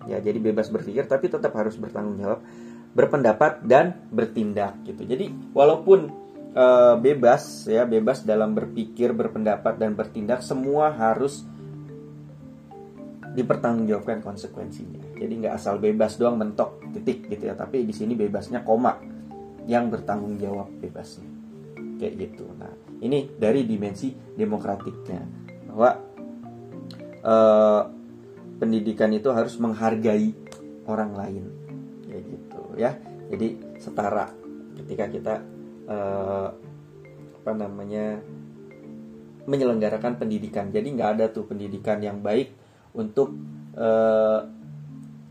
[0.07, 2.39] Ya jadi bebas berpikir tapi tetap harus bertanggung jawab
[2.91, 5.05] berpendapat dan bertindak gitu.
[5.05, 6.65] Jadi walaupun e,
[6.97, 11.45] bebas ya bebas dalam berpikir berpendapat dan bertindak semua harus
[13.29, 15.15] dipertanggungjawabkan konsekuensinya.
[15.15, 18.97] Jadi nggak asal bebas doang mentok titik gitu ya tapi di sini bebasnya koma
[19.69, 21.29] yang bertanggung jawab bebasnya.
[22.01, 22.45] Kayak gitu.
[22.57, 25.21] Nah ini dari dimensi demokratiknya
[25.69, 25.89] bahwa
[27.21, 27.81] uh,
[28.57, 30.33] pendidikan itu harus menghargai
[30.89, 31.43] orang lain.
[32.09, 32.91] Ya gitu ya.
[33.29, 34.33] Jadi setara
[34.81, 35.35] ketika kita
[35.89, 36.47] eh,
[37.39, 38.21] apa namanya
[39.49, 40.69] menyelenggarakan pendidikan.
[40.69, 42.53] Jadi nggak ada tuh pendidikan yang baik
[42.93, 43.33] untuk
[43.73, 44.39] eh,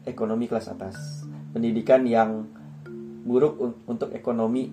[0.04, 1.22] ekonomi kelas atas.
[1.54, 2.44] Pendidikan yang
[3.22, 4.72] buruk un untuk ekonomi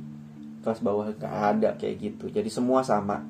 [0.65, 1.13] kelas bawah.
[1.13, 2.25] Nggak ada kayak gitu.
[2.33, 3.21] Jadi semua sama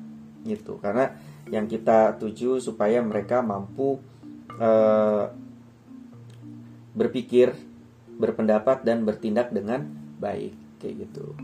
[0.46, 0.78] gitu.
[0.78, 1.12] Karena
[1.50, 3.98] yang kita tuju supaya mereka mampu
[4.58, 5.30] uh,
[6.94, 7.54] berpikir,
[8.18, 9.86] berpendapat dan bertindak dengan
[10.18, 10.54] baik.
[10.78, 11.34] Kayak gitu.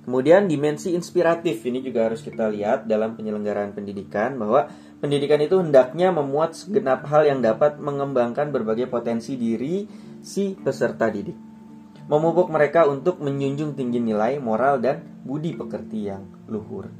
[0.00, 6.08] Kemudian dimensi inspiratif ini juga harus kita lihat dalam penyelenggaraan pendidikan bahwa pendidikan itu hendaknya
[6.08, 9.84] memuat segenap hal yang dapat mengembangkan berbagai potensi diri
[10.24, 11.36] si peserta didik.
[12.10, 16.90] Memupuk mereka untuk menjunjung tinggi nilai, moral, dan budi pekerti yang luhur.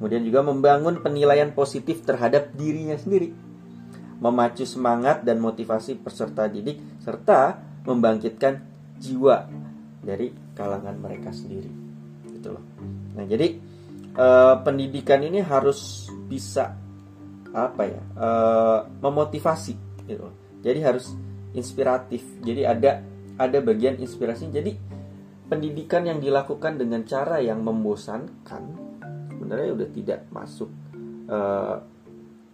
[0.00, 3.50] Kemudian juga membangun penilaian positif terhadap dirinya sendiri
[4.20, 7.56] memacu semangat dan motivasi peserta didik, serta
[7.88, 8.60] membangkitkan
[9.00, 9.48] jiwa
[10.04, 11.89] dari kalangan mereka sendiri.
[13.16, 13.56] Nah, jadi
[14.14, 16.74] eh, pendidikan ini harus bisa
[17.50, 18.02] apa ya?
[18.02, 19.74] Eh, memotivasi
[20.06, 20.28] gitu.
[20.60, 21.14] Jadi harus
[21.56, 22.22] inspiratif.
[22.44, 23.02] Jadi ada
[23.40, 24.50] ada bagian inspirasi.
[24.52, 24.72] Jadi
[25.50, 28.90] pendidikan yang dilakukan dengan cara yang membosankan
[29.34, 30.70] sebenarnya udah tidak masuk
[31.26, 31.76] eh,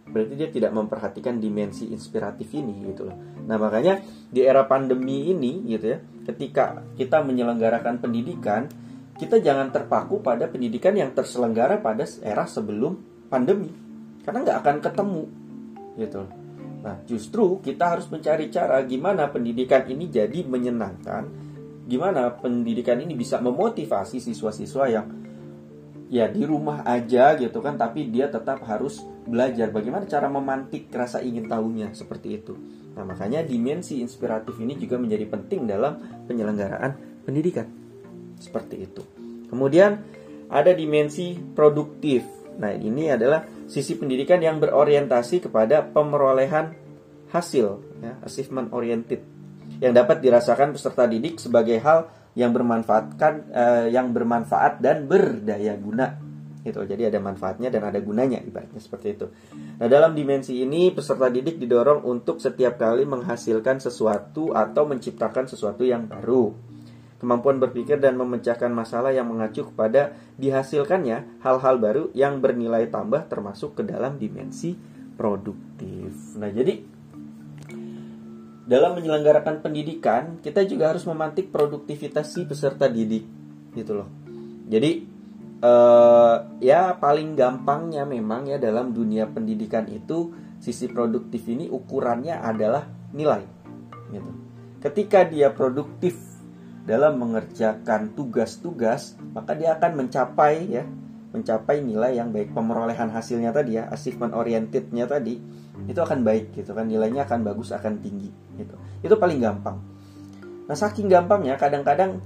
[0.06, 3.16] berarti dia tidak memperhatikan dimensi inspiratif ini gitu loh.
[3.44, 5.98] Nah makanya di era pandemi ini gitu ya,
[6.30, 8.70] ketika kita menyelenggarakan pendidikan,
[9.16, 13.00] kita jangan terpaku pada pendidikan yang terselenggara pada era sebelum
[13.32, 13.72] pandemi,
[14.22, 15.24] karena nggak akan ketemu
[15.96, 16.22] gitu.
[16.84, 21.24] Nah justru kita harus mencari cara gimana pendidikan ini jadi menyenangkan,
[21.88, 25.06] gimana pendidikan ini bisa memotivasi siswa-siswa yang
[26.06, 27.80] ya di rumah aja gitu kan.
[27.80, 29.72] Tapi dia tetap harus belajar.
[29.72, 32.54] Bagaimana cara memantik rasa ingin tahunya seperti itu.
[32.94, 35.98] Nah makanya dimensi inspiratif ini juga menjadi penting dalam
[36.28, 37.85] penyelenggaraan pendidikan
[38.38, 39.02] seperti itu
[39.48, 40.02] kemudian
[40.48, 42.24] ada dimensi produktif
[42.56, 46.72] nah ini adalah sisi pendidikan yang berorientasi kepada pemerolehan
[47.34, 49.20] hasil ya, achievement oriented
[49.82, 56.26] yang dapat dirasakan peserta didik sebagai hal yang bermanfaatkan uh, yang bermanfaat dan berdaya guna
[56.66, 56.82] gitu.
[56.82, 59.26] Jadi ada manfaatnya dan ada gunanya ibaratnya seperti itu.
[59.78, 65.86] Nah, dalam dimensi ini peserta didik didorong untuk setiap kali menghasilkan sesuatu atau menciptakan sesuatu
[65.86, 66.50] yang baru.
[67.16, 73.80] Kemampuan berpikir dan memecahkan masalah yang mengacu kepada dihasilkannya hal-hal baru yang bernilai tambah termasuk
[73.80, 74.76] ke dalam dimensi
[75.16, 76.36] produktif.
[76.36, 76.96] Nah, jadi
[78.66, 83.22] dalam menyelenggarakan pendidikan kita juga harus memantik produktivitas si peserta didik
[83.78, 84.10] gitu loh
[84.66, 85.06] jadi
[85.62, 92.90] uh, ya paling gampangnya memang ya dalam dunia pendidikan itu sisi produktif ini ukurannya adalah
[93.14, 93.46] nilai
[94.10, 94.30] gitu
[94.82, 96.18] ketika dia produktif
[96.86, 100.86] dalam mengerjakan tugas-tugas, maka dia akan mencapai ya,
[101.34, 105.36] mencapai nilai yang baik pemerolehan hasilnya tadi ya, achievement orientednya tadi
[105.84, 108.74] itu akan baik gitu kan, nilainya akan bagus, akan tinggi gitu.
[109.02, 109.76] Itu paling gampang.
[110.66, 112.22] Nah, saking gampangnya kadang-kadang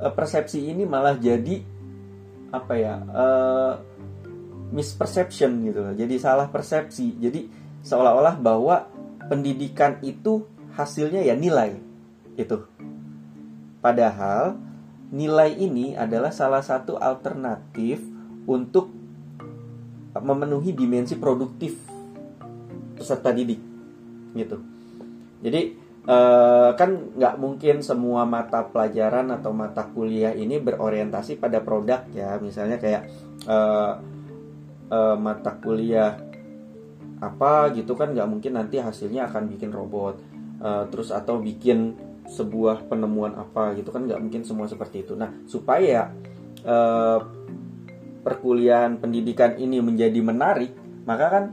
[0.00, 1.62] eh, persepsi ini malah jadi
[2.48, 2.94] apa ya?
[3.12, 3.74] Uh,
[4.72, 5.94] misperception gitu loh.
[5.96, 7.16] Jadi salah persepsi.
[7.16, 7.48] Jadi
[7.84, 8.88] seolah-olah bahwa
[9.28, 10.44] pendidikan itu
[10.76, 11.76] hasilnya ya nilai.
[12.36, 12.68] Itu.
[13.88, 14.60] Padahal
[15.08, 18.04] nilai ini adalah salah satu alternatif
[18.44, 18.92] untuk
[20.12, 21.72] memenuhi dimensi produktif
[23.00, 23.56] peserta didik
[24.36, 24.60] gitu.
[25.40, 25.72] Jadi
[26.04, 32.36] eh, kan nggak mungkin semua mata pelajaran atau mata kuliah ini berorientasi pada produk ya,
[32.44, 33.08] misalnya kayak
[33.48, 33.92] eh,
[34.92, 36.12] eh, mata kuliah
[37.24, 40.20] apa gitu kan nggak mungkin nanti hasilnya akan bikin robot,
[40.92, 45.16] terus atau bikin sebuah penemuan apa gitu kan nggak mungkin semua seperti itu.
[45.16, 46.12] Nah supaya
[46.62, 47.18] uh,
[48.22, 50.76] perkuliahan pendidikan ini menjadi menarik,
[51.08, 51.44] maka kan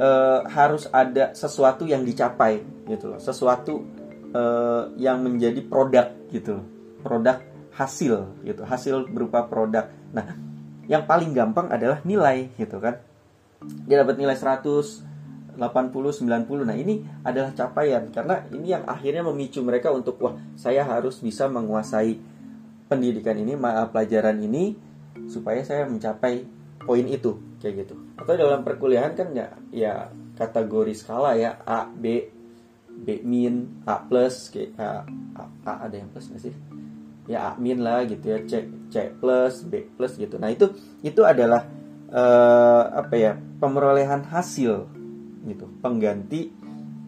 [0.00, 3.84] uh, harus ada sesuatu yang dicapai gitu loh, sesuatu
[4.32, 6.64] uh, yang menjadi produk gitu,
[7.04, 7.44] produk
[7.76, 9.92] hasil gitu, hasil berupa produk.
[10.16, 10.40] Nah
[10.88, 13.00] yang paling gampang adalah nilai gitu kan.
[13.88, 15.13] Dia dapat nilai 100
[15.56, 20.84] 80 90 nah ini adalah capaian karena ini yang akhirnya memicu mereka untuk wah saya
[20.84, 22.18] harus bisa menguasai
[22.88, 23.56] pendidikan ini
[23.90, 24.76] pelajaran ini
[25.26, 26.44] supaya saya mencapai
[26.84, 27.94] poin itu kayak gitu.
[28.20, 29.94] Atau dalam perkuliahan kan ya ya
[30.36, 32.28] kategori skala ya A B
[32.94, 34.88] B min A plus kayak A,
[35.34, 36.54] A, A ada yang plus nggak sih?
[37.24, 40.36] Ya A min lah gitu ya C C plus B plus gitu.
[40.36, 41.64] Nah itu itu adalah
[42.12, 44.86] uh, apa ya pemerolehan hasil
[45.44, 45.68] gitu.
[45.80, 46.50] Pengganti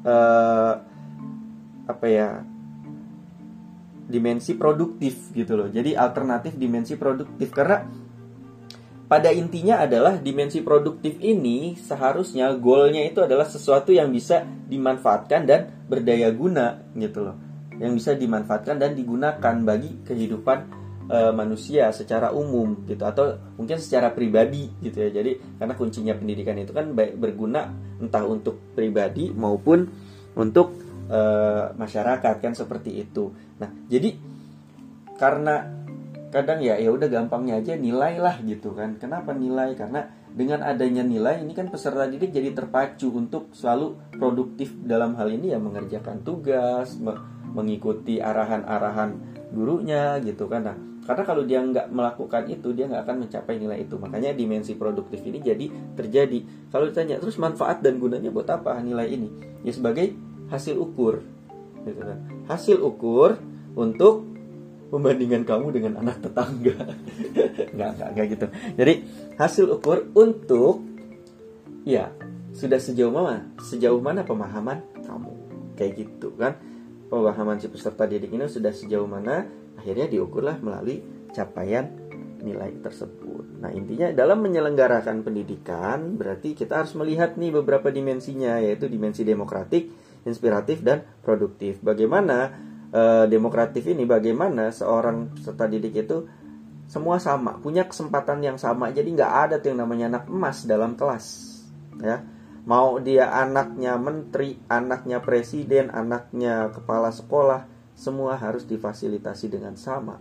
[0.04, 0.74] uh,
[1.86, 2.42] apa ya
[4.06, 5.68] dimensi produktif gitu loh.
[5.68, 7.50] Jadi alternatif dimensi produktif.
[7.50, 7.82] Karena
[9.06, 15.60] pada intinya adalah dimensi produktif ini seharusnya goalnya itu adalah sesuatu yang bisa dimanfaatkan dan
[15.86, 17.36] berdaya guna gitu loh.
[17.76, 24.12] Yang bisa dimanfaatkan dan digunakan bagi kehidupan uh, manusia secara umum gitu atau mungkin secara
[24.12, 25.10] pribadi gitu ya.
[25.10, 29.88] Jadi karena kuncinya pendidikan itu kan baik berguna entah untuk pribadi maupun
[30.36, 30.76] untuk
[31.08, 33.32] uh, masyarakat kan seperti itu.
[33.58, 34.14] Nah, jadi
[35.16, 35.72] karena
[36.28, 39.00] kadang ya ya udah gampangnya aja nilai lah gitu kan.
[39.00, 39.72] Kenapa nilai?
[39.72, 40.04] Karena
[40.36, 45.56] dengan adanya nilai ini kan peserta didik jadi terpacu untuk selalu produktif dalam hal ini
[45.56, 47.00] ya mengerjakan tugas,
[47.56, 49.16] mengikuti arahan-arahan
[49.56, 50.68] gurunya gitu kan.
[50.68, 53.94] Nah, karena kalau dia nggak melakukan itu, dia nggak akan mencapai nilai itu.
[53.96, 56.68] Makanya dimensi produktif ini jadi terjadi.
[56.74, 59.30] Kalau ditanya terus manfaat dan gunanya buat apa nilai ini?
[59.62, 60.12] Ya sebagai
[60.50, 61.22] hasil ukur,
[61.86, 62.18] gitu kan?
[62.50, 63.38] Hasil ukur
[63.78, 64.26] untuk
[64.90, 66.74] membandingkan kamu dengan anak tetangga.
[67.74, 68.46] nggak, nggak, nggak gitu.
[68.74, 68.94] Jadi
[69.38, 70.82] hasil ukur untuk
[71.86, 72.10] ya
[72.56, 75.32] sudah sejauh mana sejauh mana pemahaman kamu
[75.76, 76.56] kayak gitu kan
[77.12, 79.46] pemahaman si peserta didik ini sudah sejauh mana
[79.86, 80.98] akhirnya diukurlah melalui
[81.30, 81.86] capaian
[82.42, 83.62] nilai tersebut.
[83.62, 89.86] Nah, intinya dalam menyelenggarakan pendidikan berarti kita harus melihat nih beberapa dimensinya yaitu dimensi demokratik,
[90.26, 91.78] inspiratif dan produktif.
[91.82, 92.50] Bagaimana
[92.90, 96.26] e, demokratif ini bagaimana seorang peserta didik itu
[96.86, 98.90] semua sama, punya kesempatan yang sama.
[98.90, 101.26] Jadi nggak ada tuh yang namanya anak emas dalam kelas.
[102.02, 102.26] Ya.
[102.66, 110.20] Mau dia anaknya menteri, anaknya presiden, anaknya kepala sekolah, semua harus difasilitasi dengan sama.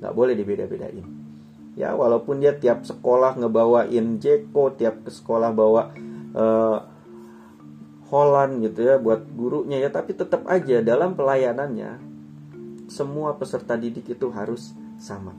[0.00, 1.04] Nggak boleh dibeda-bedain.
[1.76, 5.92] Ya walaupun dia tiap sekolah ngebawain Jeko tiap ke sekolah bawa
[6.36, 6.78] uh,
[8.08, 11.96] Holland gitu ya buat gurunya ya tapi tetap aja dalam pelayanannya
[12.92, 15.36] semua peserta didik itu harus sama.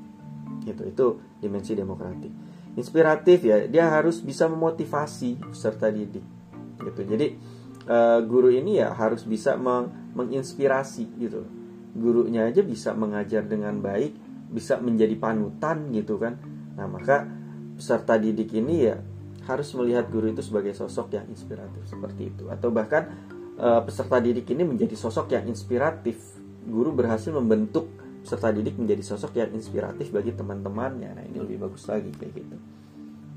[0.65, 1.05] Gitu itu
[1.41, 2.31] dimensi demokratik
[2.73, 6.25] inspiratif ya dia harus bisa memotivasi peserta didik.
[6.81, 7.27] Gitu jadi
[7.85, 11.45] uh, guru ini ya harus bisa meng menginspirasi gitu
[11.93, 14.17] gurunya aja bisa mengajar dengan baik,
[14.49, 16.37] bisa menjadi panutan gitu kan.
[16.73, 17.29] Nah, maka
[17.77, 18.97] peserta didik ini ya
[19.45, 23.11] harus melihat guru itu sebagai sosok yang inspiratif seperti itu atau bahkan
[23.59, 26.17] e, peserta didik ini menjadi sosok yang inspiratif.
[26.63, 27.91] Guru berhasil membentuk
[28.23, 31.11] peserta didik menjadi sosok yang inspiratif bagi teman-temannya.
[31.11, 32.57] Nah, ini lebih bagus lagi kayak gitu.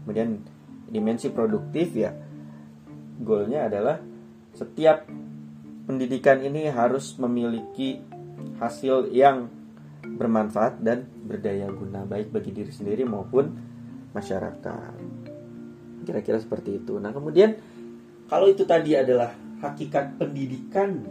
[0.06, 0.38] Kemudian
[0.86, 2.14] dimensi produktif ya
[3.18, 3.98] goalnya adalah
[4.54, 5.02] setiap
[5.90, 7.98] pendidikan ini harus memiliki
[8.58, 9.48] hasil yang
[10.06, 13.50] bermanfaat dan berdaya guna baik bagi diri sendiri maupun
[14.14, 14.94] masyarakat.
[16.06, 16.96] Kira-kira seperti itu.
[17.02, 17.58] Nah, kemudian
[18.30, 21.02] kalau itu tadi adalah hakikat pendidikan,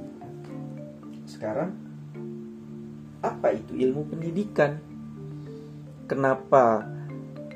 [1.28, 1.76] sekarang
[3.20, 4.80] apa itu ilmu pendidikan?
[6.06, 6.86] Kenapa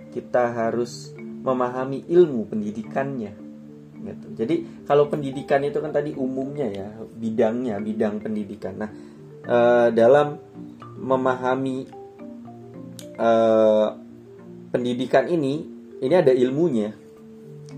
[0.09, 3.34] kita harus memahami ilmu pendidikannya?
[3.99, 4.28] Gitu.
[4.34, 4.55] Jadi
[4.88, 8.80] kalau pendidikan itu kan tadi umumnya ya bidangnya bidang pendidikan.
[8.80, 8.89] Nah
[9.50, 10.38] uh, dalam
[11.02, 11.89] memahami
[13.18, 13.97] uh,
[14.70, 15.66] pendidikan ini
[16.00, 16.93] ini ada ilmunya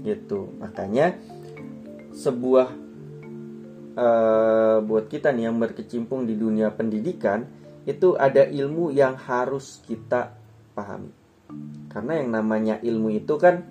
[0.04, 0.52] gitu.
[0.60, 1.16] Makanya
[2.12, 2.68] sebuah
[3.96, 7.48] uh, buat kita nih yang berkecimpung di dunia pendidikan
[7.88, 10.36] itu ada ilmu yang harus kita
[10.76, 11.10] pahami.
[11.90, 13.66] Karena yang namanya ilmu itu kan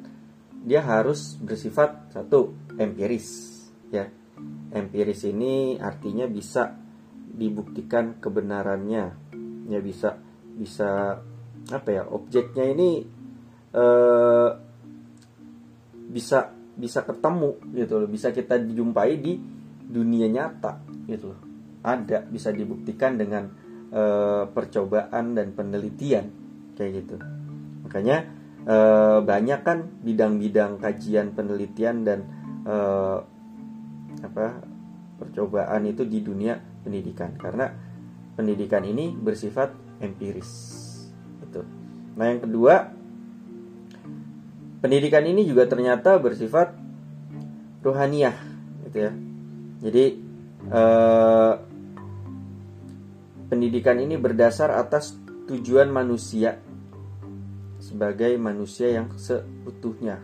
[0.60, 3.28] dia harus bersifat satu empiris
[3.88, 4.08] ya.
[4.70, 6.74] Empiris ini artinya bisa
[7.30, 9.04] dibuktikan kebenarannya.
[9.70, 10.18] Ya bisa
[10.58, 11.22] bisa
[11.70, 12.02] apa ya?
[12.10, 13.06] Objeknya ini
[13.74, 14.50] uh,
[16.10, 16.50] bisa
[16.80, 19.36] bisa ketemu gitu loh, bisa kita jumpai di
[19.90, 21.40] dunia nyata gitu loh.
[21.84, 23.44] Ada bisa dibuktikan dengan
[23.92, 24.02] e,
[24.48, 26.26] percobaan dan penelitian
[26.76, 27.16] kayak gitu.
[27.84, 28.16] Makanya
[28.64, 28.76] e,
[29.20, 32.20] banyak kan bidang-bidang kajian penelitian dan
[32.64, 32.76] e,
[34.20, 34.46] apa
[35.20, 37.72] percobaan itu di dunia pendidikan karena
[38.34, 40.50] pendidikan ini bersifat empiris.
[41.44, 41.60] Gitu.
[42.16, 42.74] Nah, yang kedua
[44.80, 46.72] pendidikan ini juga ternyata bersifat
[47.84, 48.36] ruhaniah
[48.88, 49.12] gitu ya
[49.80, 50.04] jadi
[50.72, 51.52] eh,
[53.52, 55.16] pendidikan ini berdasar atas
[55.48, 56.60] tujuan manusia
[57.80, 60.20] sebagai manusia yang seutuhnya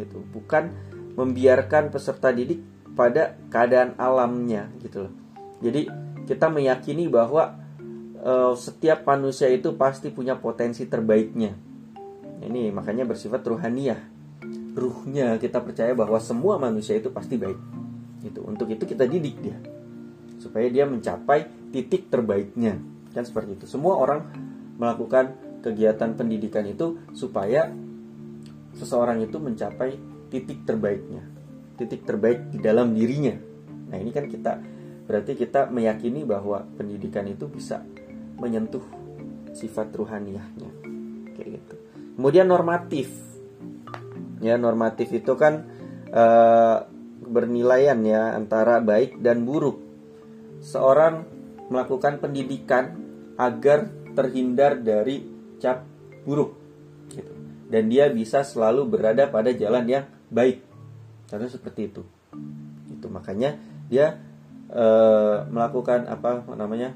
[0.00, 0.72] gitu bukan
[1.14, 2.60] membiarkan peserta didik
[2.96, 5.14] pada keadaan alamnya gitu loh
[5.64, 5.88] jadi
[6.28, 7.56] kita meyakini bahwa
[8.20, 11.56] uh, setiap manusia itu pasti punya potensi terbaiknya
[12.44, 14.00] ini makanya bersifat ruhaniah.
[14.74, 17.56] Ruhnya kita percaya bahwa semua manusia itu pasti baik.
[18.20, 19.56] Itu untuk itu kita didik dia
[20.36, 22.76] supaya dia mencapai titik terbaiknya.
[23.16, 23.64] Kan seperti itu.
[23.70, 24.28] Semua orang
[24.76, 25.32] melakukan
[25.64, 27.72] kegiatan pendidikan itu supaya
[28.76, 29.96] seseorang itu mencapai
[30.28, 31.24] titik terbaiknya.
[31.80, 33.34] Titik terbaik di dalam dirinya.
[33.88, 34.58] Nah, ini kan kita
[35.04, 37.84] berarti kita meyakini bahwa pendidikan itu bisa
[38.40, 38.82] menyentuh
[39.54, 40.70] sifat ruhaniahnya.
[41.36, 41.74] Kayak gitu.
[42.18, 43.08] Kemudian normatif.
[44.42, 45.64] Ya, normatif itu kan
[46.10, 46.24] e,
[47.24, 49.80] bernilaian ya antara baik dan buruk.
[50.60, 51.24] Seorang
[51.68, 53.00] melakukan pendidikan
[53.40, 55.26] agar terhindar dari
[55.58, 55.82] cap
[56.22, 56.54] buruk
[57.10, 57.32] gitu.
[57.68, 60.62] Dan dia bisa selalu berada pada jalan yang baik.
[61.26, 62.02] Karena seperti itu.
[62.92, 63.56] Itu makanya
[63.88, 64.33] dia
[64.68, 64.86] e,
[65.48, 66.94] melakukan apa namanya?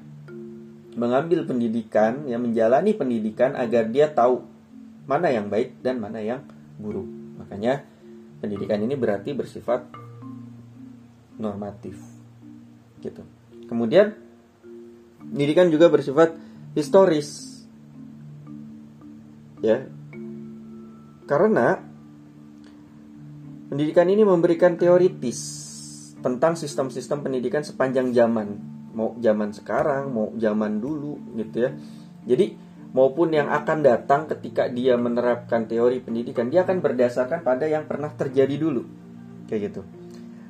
[0.99, 4.43] mengambil pendidikan, ya menjalani pendidikan agar dia tahu
[5.07, 6.43] mana yang baik dan mana yang
[6.75, 7.07] buruk.
[7.39, 7.87] Makanya
[8.43, 9.87] pendidikan ini berarti bersifat
[11.39, 11.95] normatif.
[12.99, 13.23] Gitu.
[13.71, 14.11] Kemudian
[15.23, 16.35] pendidikan juga bersifat
[16.75, 17.63] historis.
[19.63, 19.87] Ya.
[21.31, 21.79] Karena
[23.71, 25.68] pendidikan ini memberikan teoritis
[26.19, 28.59] tentang sistem-sistem pendidikan sepanjang zaman,
[28.95, 31.71] mau zaman sekarang, mau zaman dulu gitu ya.
[32.27, 32.59] Jadi
[32.91, 38.11] maupun yang akan datang ketika dia menerapkan teori pendidikan, dia akan berdasarkan pada yang pernah
[38.11, 38.83] terjadi dulu.
[39.47, 39.81] Kayak gitu.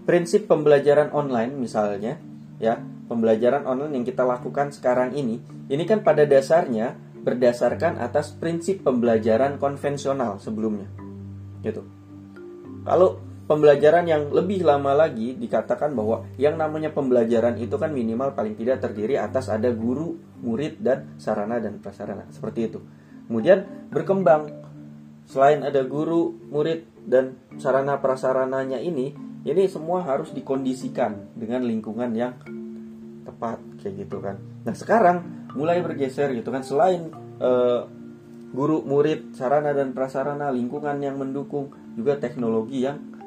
[0.09, 2.17] Prinsip pembelajaran online misalnya,
[2.57, 5.39] ya, pembelajaran online yang kita lakukan sekarang ini,
[5.69, 10.89] ini kan pada dasarnya berdasarkan atas prinsip pembelajaran konvensional sebelumnya.
[11.61, 11.85] Gitu.
[12.89, 18.53] Kalau pembelajaran yang lebih lama lagi dikatakan bahwa yang namanya pembelajaran itu kan minimal paling
[18.55, 22.79] tidak terdiri atas ada guru, murid dan sarana dan prasarana seperti itu.
[23.25, 24.53] Kemudian berkembang
[25.25, 29.17] selain ada guru, murid dan sarana prasarananya ini,
[29.49, 32.37] ini semua harus dikondisikan dengan lingkungan yang
[33.25, 34.37] tepat kayak gitu kan.
[34.69, 37.09] Nah, sekarang mulai bergeser gitu kan selain
[37.41, 37.89] uh,
[38.53, 43.18] guru, murid, sarana dan prasarana, lingkungan yang mendukung juga teknologi yang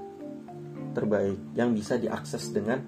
[0.91, 2.79] terbaik yang bisa diakses dengan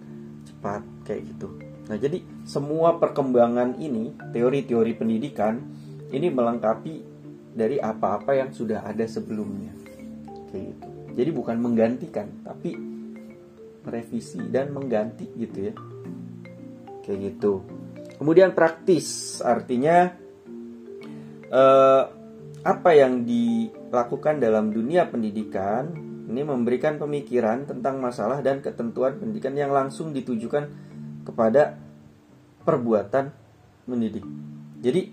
[0.43, 1.47] cepat kayak gitu.
[1.83, 5.59] Nah, jadi semua perkembangan ini, teori-teori pendidikan
[6.15, 6.93] ini melengkapi
[7.51, 9.75] dari apa-apa yang sudah ada sebelumnya.
[10.51, 10.87] Kayak gitu.
[11.13, 12.73] Jadi bukan menggantikan, tapi
[13.83, 15.73] merevisi dan mengganti gitu ya.
[17.03, 17.61] Kayak gitu.
[18.15, 20.07] Kemudian praktis, artinya
[21.51, 22.03] eh,
[22.63, 25.91] apa yang dilakukan dalam dunia pendidikan
[26.23, 30.71] ini memberikan pemikiran tentang masalah dan ketentuan pendidikan yang langsung ditujukan
[31.27, 31.75] kepada
[32.63, 33.31] perbuatan
[33.87, 34.23] mendidik.
[34.79, 35.11] Jadi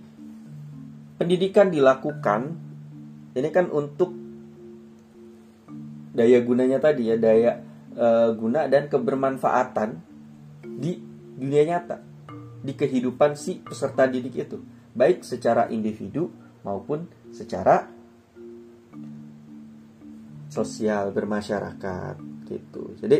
[1.18, 2.54] pendidikan dilakukan
[3.34, 4.14] ini kan untuk
[6.14, 7.62] daya gunanya tadi ya, daya
[7.94, 10.02] e, guna dan kebermanfaatan
[10.66, 10.98] di
[11.38, 11.98] dunia nyata.
[12.60, 14.60] di kehidupan si peserta didik itu,
[14.92, 16.28] baik secara individu
[16.60, 17.88] maupun secara
[20.50, 22.18] sosial bermasyarakat
[22.50, 22.98] gitu.
[22.98, 23.18] Jadi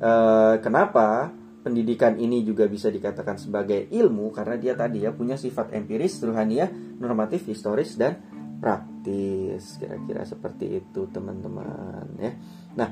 [0.00, 1.30] eh, kenapa
[1.62, 6.72] pendidikan ini juga bisa dikatakan sebagai ilmu karena dia tadi ya punya sifat empiris, ruhaniah,
[6.98, 8.18] normatif, historis dan
[8.58, 9.78] praktis.
[9.78, 12.32] Kira-kira seperti itu teman-teman ya.
[12.74, 12.90] Nah,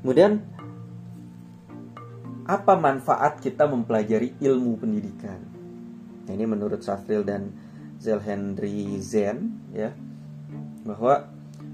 [0.00, 0.40] kemudian
[2.48, 5.40] apa manfaat kita mempelajari ilmu pendidikan?
[6.24, 7.52] Nah, ini menurut Safril dan
[8.00, 9.92] Zelhenry Zen ya
[10.88, 11.28] bahwa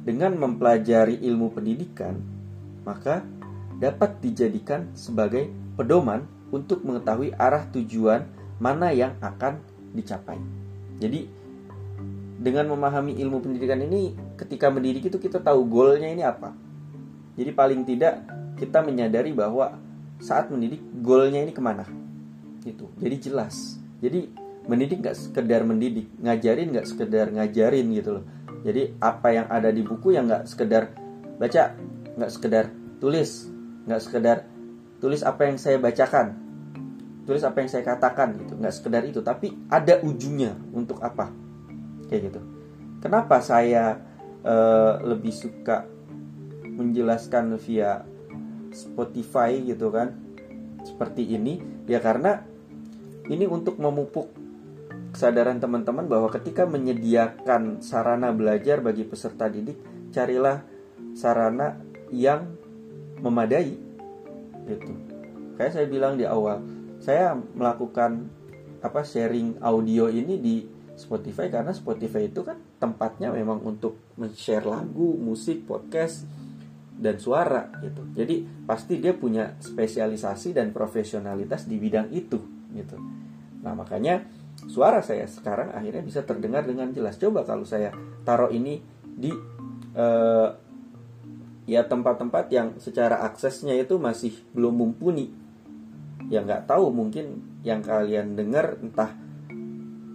[0.05, 2.21] dengan mempelajari ilmu pendidikan
[2.85, 3.25] maka
[3.81, 8.29] dapat dijadikan sebagai pedoman untuk mengetahui arah tujuan
[8.63, 9.59] mana yang akan
[9.97, 10.39] dicapai.
[11.03, 11.27] Jadi
[12.39, 16.55] dengan memahami ilmu pendidikan ini ketika mendidik itu kita tahu goalnya ini apa.
[17.35, 18.23] Jadi paling tidak
[18.55, 19.75] kita menyadari bahwa
[20.23, 21.83] saat mendidik goalnya ini ke mana.
[22.63, 22.87] Gitu.
[23.03, 23.81] Jadi jelas.
[23.99, 24.31] Jadi
[24.71, 28.25] mendidik nggak sekedar mendidik, ngajarin nggak sekedar ngajarin gitu loh.
[28.65, 30.89] Jadi apa yang ada di buku yang nggak sekedar
[31.37, 31.77] baca,
[32.17, 32.65] nggak sekedar
[32.99, 33.53] tulis,
[33.85, 34.37] nggak sekedar
[34.99, 36.45] tulis apa yang saya bacakan
[37.25, 38.55] tulis apa yang saya katakan gitu.
[38.57, 41.33] Nggak sekedar itu tapi ada ujungnya untuk apa?
[42.09, 42.41] Kayak gitu.
[43.01, 44.01] Kenapa saya
[44.45, 45.85] uh, lebih suka
[46.65, 48.05] menjelaskan via
[48.73, 50.17] Spotify gitu kan
[50.85, 51.61] seperti ini?
[51.89, 52.45] Ya karena
[53.29, 54.33] ini untuk memupuk
[55.15, 59.79] kesadaran teman-teman bahwa ketika menyediakan sarana belajar bagi peserta didik
[60.11, 60.67] carilah
[61.15, 61.79] sarana
[62.11, 62.51] yang
[63.23, 63.79] memadai
[64.67, 64.93] gitu
[65.55, 66.59] kayak saya bilang di awal
[66.99, 68.27] saya melakukan
[68.85, 70.57] apa sharing audio ini di
[70.95, 76.23] Spotify karena Spotify itu kan tempatnya memang untuk share lagu, musik, podcast
[76.95, 78.07] dan suara gitu.
[78.15, 82.39] Jadi pasti dia punya spesialisasi dan profesionalitas di bidang itu
[82.71, 82.97] gitu.
[83.67, 84.23] Nah, makanya
[84.69, 87.19] suara saya sekarang akhirnya bisa terdengar dengan jelas.
[87.19, 87.91] Coba kalau saya
[88.23, 89.31] taruh ini di
[89.95, 90.49] uh,
[91.65, 95.33] ya tempat-tempat yang secara aksesnya itu masih belum mumpuni.
[96.33, 99.13] Ya nggak tahu mungkin yang kalian dengar entah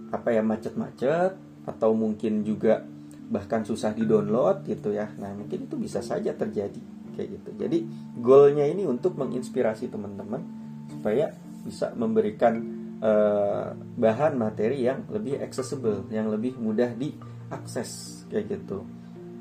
[0.10, 1.38] apa ya macet-macet
[1.70, 2.82] atau mungkin juga
[3.30, 5.14] bahkan susah di download gitu ya.
[5.22, 6.82] Nah mungkin itu bisa saja terjadi
[7.14, 7.50] kayak gitu.
[7.62, 7.78] Jadi
[8.18, 10.42] goalnya ini untuk menginspirasi teman-teman
[10.90, 11.30] supaya
[11.62, 18.84] bisa memberikan uh, bahan materi yang lebih accessible yang lebih mudah diakses kayak gitu.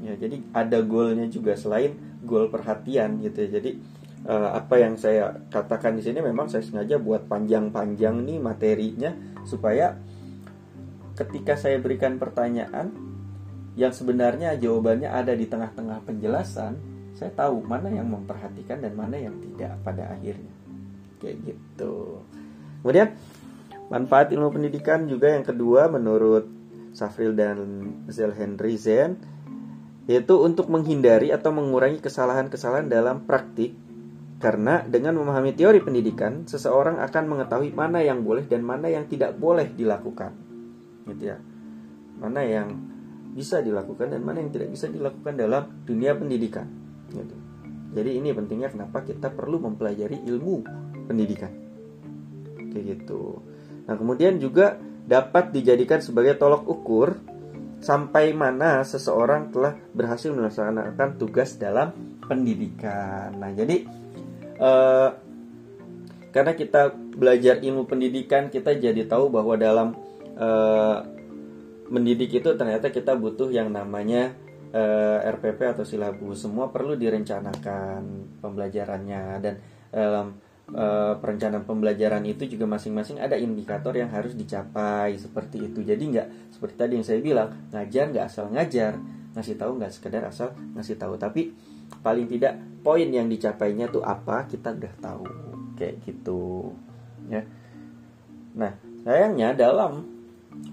[0.02, 3.58] Ya jadi ada goalnya juga selain goal perhatian gitu ya.
[3.58, 3.70] Jadi
[4.26, 9.10] uh, apa yang saya katakan di sini memang saya sengaja buat panjang-panjang nih materinya
[9.46, 9.94] supaya
[11.18, 12.94] ketika saya berikan pertanyaan
[13.78, 19.34] yang sebenarnya jawabannya ada di tengah-tengah penjelasan saya tahu mana yang memperhatikan dan mana yang
[19.42, 20.54] tidak pada akhirnya.
[21.18, 22.22] Kayak gitu.
[22.78, 23.18] Kemudian
[23.88, 26.48] manfaat ilmu pendidikan juga yang kedua menurut
[26.92, 27.56] Safril dan
[28.08, 29.16] Zel Henry Zen
[30.08, 33.76] yaitu untuk menghindari atau mengurangi kesalahan-kesalahan dalam praktik.
[34.38, 39.34] Karena dengan memahami teori pendidikan seseorang akan mengetahui mana yang boleh dan mana yang tidak
[39.34, 40.30] boleh dilakukan.
[41.10, 41.36] Gitu ya.
[42.22, 42.70] Mana yang
[43.34, 46.70] bisa dilakukan dan mana yang tidak bisa dilakukan dalam dunia pendidikan.
[47.10, 47.34] Gitu.
[47.98, 50.56] Jadi ini pentingnya kenapa kita perlu mempelajari ilmu
[51.10, 51.52] pendidikan.
[52.70, 53.42] Kayak gitu
[53.88, 54.76] nah kemudian juga
[55.08, 57.16] dapat dijadikan sebagai tolok ukur
[57.78, 61.94] sampai mana seseorang telah berhasil melaksanakan tugas dalam
[62.26, 63.32] pendidikan.
[63.38, 63.86] Nah, jadi
[64.58, 65.08] eh,
[66.34, 69.94] karena kita belajar ilmu pendidikan, kita jadi tahu bahwa dalam
[70.36, 70.98] eh,
[71.88, 74.34] mendidik itu ternyata kita butuh yang namanya
[74.74, 76.42] eh, RPP atau silabus.
[76.44, 79.54] Semua perlu direncanakan pembelajarannya dan
[79.88, 80.36] dalam
[80.74, 85.80] uh, perencanaan pembelajaran itu juga masing-masing ada indikator yang harus dicapai seperti itu.
[85.80, 88.92] Jadi nggak seperti tadi yang saya bilang ngajar nggak asal ngajar,
[89.32, 91.54] ngasih tahu nggak sekedar asal ngasih tahu, tapi
[92.04, 95.24] paling tidak poin yang dicapainya tuh apa kita udah tahu
[95.78, 96.72] kayak gitu
[97.32, 97.46] ya.
[98.58, 98.72] Nah
[99.06, 100.17] sayangnya dalam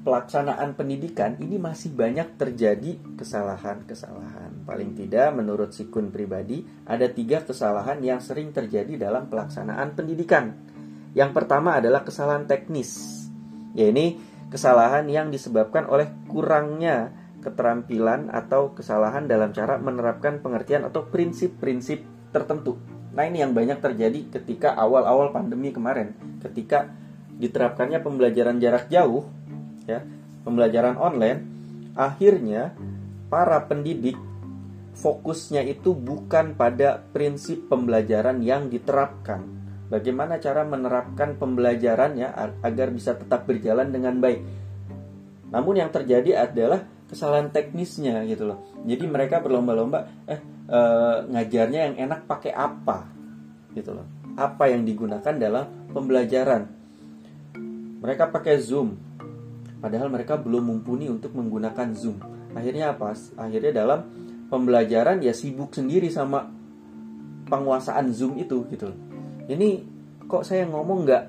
[0.05, 4.61] pelaksanaan pendidikan ini masih banyak terjadi kesalahan-kesalahan.
[4.65, 10.53] Paling tidak menurut Sikun pribadi ada tiga kesalahan yang sering terjadi dalam pelaksanaan pendidikan.
[11.17, 13.23] Yang pertama adalah kesalahan teknis.
[13.73, 14.21] Ya ini
[14.53, 17.09] kesalahan yang disebabkan oleh kurangnya
[17.41, 22.77] keterampilan atau kesalahan dalam cara menerapkan pengertian atau prinsip-prinsip tertentu.
[23.13, 26.89] Nah ini yang banyak terjadi ketika awal-awal pandemi kemarin, ketika
[27.35, 29.27] diterapkannya pembelajaran jarak jauh
[29.85, 30.05] ya
[30.45, 31.39] pembelajaran online
[31.97, 32.73] akhirnya
[33.29, 34.17] para pendidik
[34.95, 39.55] fokusnya itu bukan pada prinsip pembelajaran yang diterapkan
[39.89, 44.41] bagaimana cara menerapkan pembelajarannya agar bisa tetap berjalan dengan baik.
[45.53, 48.59] Namun yang terjadi adalah kesalahan teknisnya gitu loh.
[48.83, 50.79] Jadi mereka berlomba-lomba eh e,
[51.29, 53.05] ngajarnya yang enak pakai apa
[53.77, 54.07] gitu loh.
[54.35, 56.67] Apa yang digunakan dalam pembelajaran.
[58.01, 58.99] Mereka pakai Zoom.
[59.85, 62.17] Padahal mereka belum mumpuni untuk menggunakan Zoom.
[62.57, 63.13] Akhirnya apa?
[63.37, 64.01] Akhirnya dalam
[64.49, 66.49] pembelajaran ya sibuk sendiri sama
[67.45, 68.89] penguasaan Zoom itu gitu.
[69.45, 69.85] Ini
[70.25, 71.23] kok saya ngomong nggak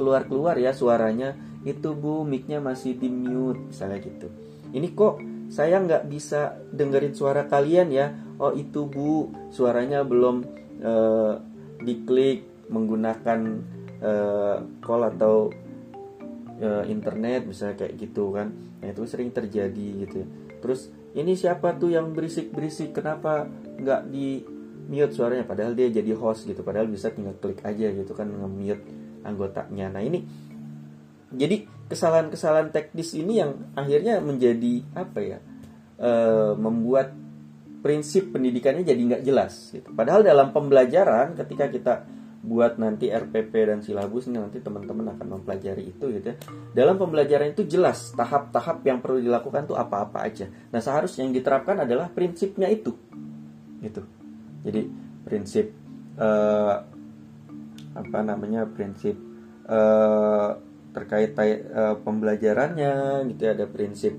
[0.00, 4.30] keluar-keluar ya suaranya itu bu micnya masih di mute misalnya gitu
[4.70, 5.18] ini kok
[5.50, 10.46] saya nggak bisa dengerin suara kalian ya oh itu bu suaranya belum
[10.80, 11.34] uh,
[11.82, 13.40] diklik menggunakan
[14.00, 15.50] uh, call atau
[16.60, 18.52] uh, internet misalnya kayak gitu kan.
[18.82, 20.28] Nah itu sering terjadi gitu ya.
[20.58, 23.46] Terus ini siapa tuh yang berisik berisik kenapa
[23.78, 24.42] nggak di
[24.90, 25.46] mute suaranya?
[25.46, 26.60] Padahal dia jadi host gitu.
[26.62, 28.84] Padahal bisa tinggal klik aja gitu kan nge-mute
[29.22, 29.92] anggotanya.
[29.92, 30.24] Nah ini
[31.28, 35.38] jadi kesalahan-kesalahan teknis ini yang akhirnya menjadi apa ya
[35.96, 36.10] e,
[36.56, 37.16] membuat
[37.80, 39.88] prinsip pendidikannya jadi nggak jelas gitu.
[39.92, 41.94] padahal dalam pembelajaran ketika kita
[42.38, 46.36] buat nanti RPP dan silabus ini nanti teman-teman akan mempelajari itu gitu ya.
[46.70, 50.46] Dalam pembelajaran itu jelas tahap-tahap yang perlu dilakukan tuh apa-apa aja.
[50.70, 52.94] Nah, seharusnya yang diterapkan adalah prinsipnya itu.
[53.82, 54.02] Gitu.
[54.62, 54.82] Jadi
[55.26, 55.74] prinsip
[56.18, 56.74] uh,
[57.98, 58.70] apa namanya?
[58.70, 59.18] prinsip
[59.66, 60.54] uh,
[60.94, 64.14] terkait uh, pembelajarannya gitu ya, ada prinsip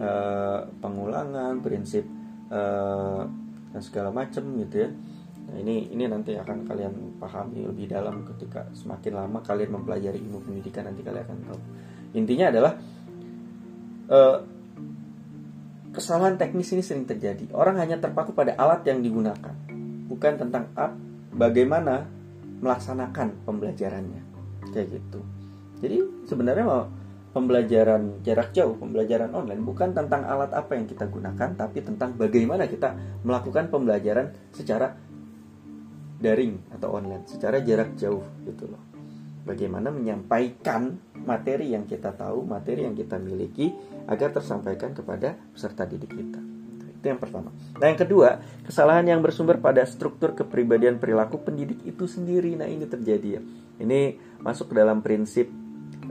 [0.00, 2.08] uh, pengulangan prinsip
[2.48, 3.28] uh,
[3.70, 4.90] dan segala macam gitu ya
[5.50, 10.46] nah ini ini nanti akan kalian pahami lebih dalam ketika semakin lama kalian mempelajari ilmu
[10.46, 11.60] pendidikan nanti kalian akan tahu.
[12.14, 12.72] Intinya adalah
[14.10, 14.38] uh,
[15.90, 17.50] kesalahan teknis ini sering terjadi.
[17.50, 19.54] Orang hanya terpaku pada alat yang digunakan
[20.06, 20.94] bukan tentang ap
[21.34, 22.06] bagaimana
[22.62, 24.22] melaksanakan pembelajarannya.
[24.70, 25.20] Kayak gitu.
[25.82, 25.96] Jadi
[26.30, 26.86] sebenarnya mau
[27.30, 32.66] pembelajaran jarak jauh, pembelajaran online bukan tentang alat apa yang kita gunakan, tapi tentang bagaimana
[32.66, 34.98] kita melakukan pembelajaran secara
[36.20, 38.82] daring atau online, secara jarak jauh gitu loh.
[39.40, 43.72] Bagaimana menyampaikan materi yang kita tahu, materi yang kita miliki
[44.04, 46.40] agar tersampaikan kepada peserta didik kita.
[47.00, 47.48] Itu yang pertama.
[47.80, 52.52] Nah, yang kedua, kesalahan yang bersumber pada struktur kepribadian perilaku pendidik itu sendiri.
[52.60, 53.42] Nah, ini terjadi ya.
[53.80, 55.48] Ini masuk ke dalam prinsip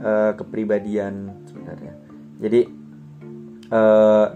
[0.01, 1.93] uh, kepribadian sebenarnya.
[2.41, 2.61] Jadi
[3.69, 4.27] uh,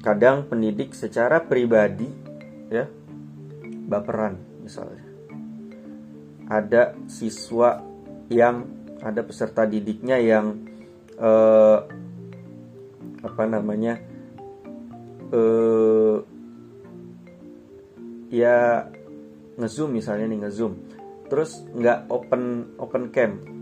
[0.00, 2.08] kadang pendidik secara pribadi
[2.72, 2.88] ya
[3.92, 5.04] baperan misalnya.
[6.48, 7.84] Ada siswa
[8.32, 8.64] yang
[9.04, 10.64] ada peserta didiknya yang
[11.20, 11.84] uh,
[13.22, 14.00] apa namanya
[15.36, 16.18] uh,
[18.32, 18.88] ya
[19.60, 20.74] ngezoom misalnya nih ngezoom
[21.28, 23.52] terus nggak open open cam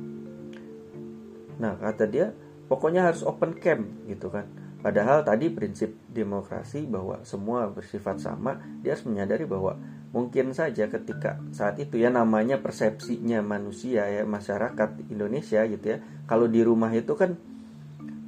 [1.60, 2.32] Nah, kata dia,
[2.72, 4.48] pokoknya harus open camp gitu kan.
[4.80, 9.76] Padahal tadi prinsip demokrasi bahwa semua bersifat sama, dia harus menyadari bahwa
[10.10, 15.98] mungkin saja ketika saat itu ya namanya persepsinya manusia ya masyarakat Indonesia gitu ya.
[16.26, 17.38] Kalau di rumah itu kan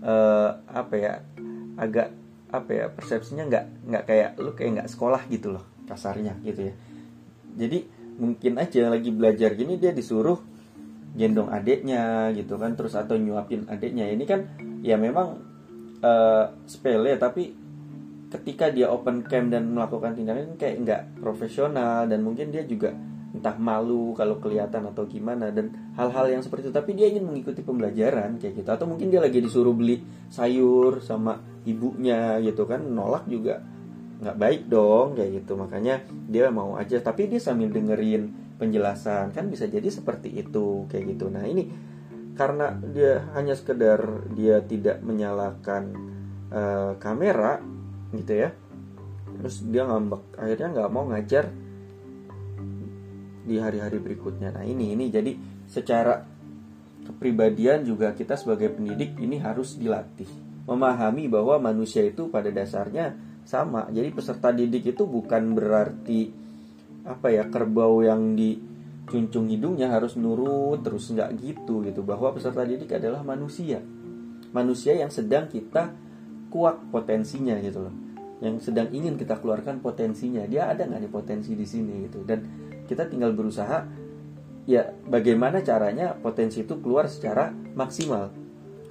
[0.03, 1.13] eh, apa ya
[1.79, 2.15] agak
[2.53, 6.75] apa ya persepsinya nggak nggak kayak lu kayak nggak sekolah gitu loh kasarnya gitu ya.
[7.59, 7.79] Jadi
[8.21, 10.39] mungkin aja lagi belajar gini dia disuruh
[11.13, 14.49] gendong adiknya gitu kan terus atau nyuapin adiknya ini kan
[14.81, 15.41] ya memang
[16.01, 17.53] uh, sepele tapi
[18.33, 22.97] ketika dia open cam dan melakukan tindakan kayak nggak profesional dan mungkin dia juga
[23.33, 26.75] entah malu kalau kelihatan atau gimana dan hal-hal yang seperti itu.
[26.77, 28.69] Tapi dia ingin mengikuti pembelajaran kayak gitu.
[28.73, 33.61] Atau mungkin dia lagi disuruh beli sayur sama ibunya gitu kan nolak juga
[34.23, 35.53] nggak baik dong kayak gitu.
[35.57, 37.01] Makanya dia mau aja.
[37.01, 41.33] Tapi dia sambil dengerin penjelasan kan bisa jadi seperti itu kayak gitu.
[41.33, 41.67] Nah ini
[42.33, 45.93] karena dia hanya sekedar dia tidak menyalakan
[46.53, 47.61] uh, kamera
[48.13, 48.51] gitu ya.
[49.43, 51.45] Terus dia ngambek akhirnya nggak mau ngajar
[53.43, 54.55] di hari-hari berikutnya.
[54.55, 55.35] Nah ini ini jadi
[55.67, 56.23] secara
[57.03, 60.31] kepribadian juga kita sebagai pendidik ini harus dilatih
[60.63, 63.91] memahami bahwa manusia itu pada dasarnya sama.
[63.91, 66.31] Jadi peserta didik itu bukan berarti
[67.03, 72.07] apa ya kerbau yang dicuncung hidungnya harus nurut terus nggak gitu gitu.
[72.07, 73.83] Bahwa peserta didik adalah manusia.
[74.55, 75.91] Manusia yang sedang kita
[76.53, 78.02] kuak potensinya gitu loh
[78.43, 82.43] yang sedang ingin kita keluarkan potensinya dia ada nggak nih potensi di sini gitu dan
[82.91, 83.87] kita tinggal berusaha
[84.67, 88.35] ya bagaimana caranya potensi itu keluar secara maksimal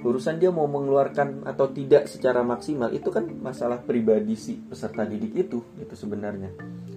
[0.01, 5.35] urusan dia mau mengeluarkan atau tidak secara maksimal itu kan masalah pribadi si peserta didik
[5.35, 6.55] itu itu sebenarnya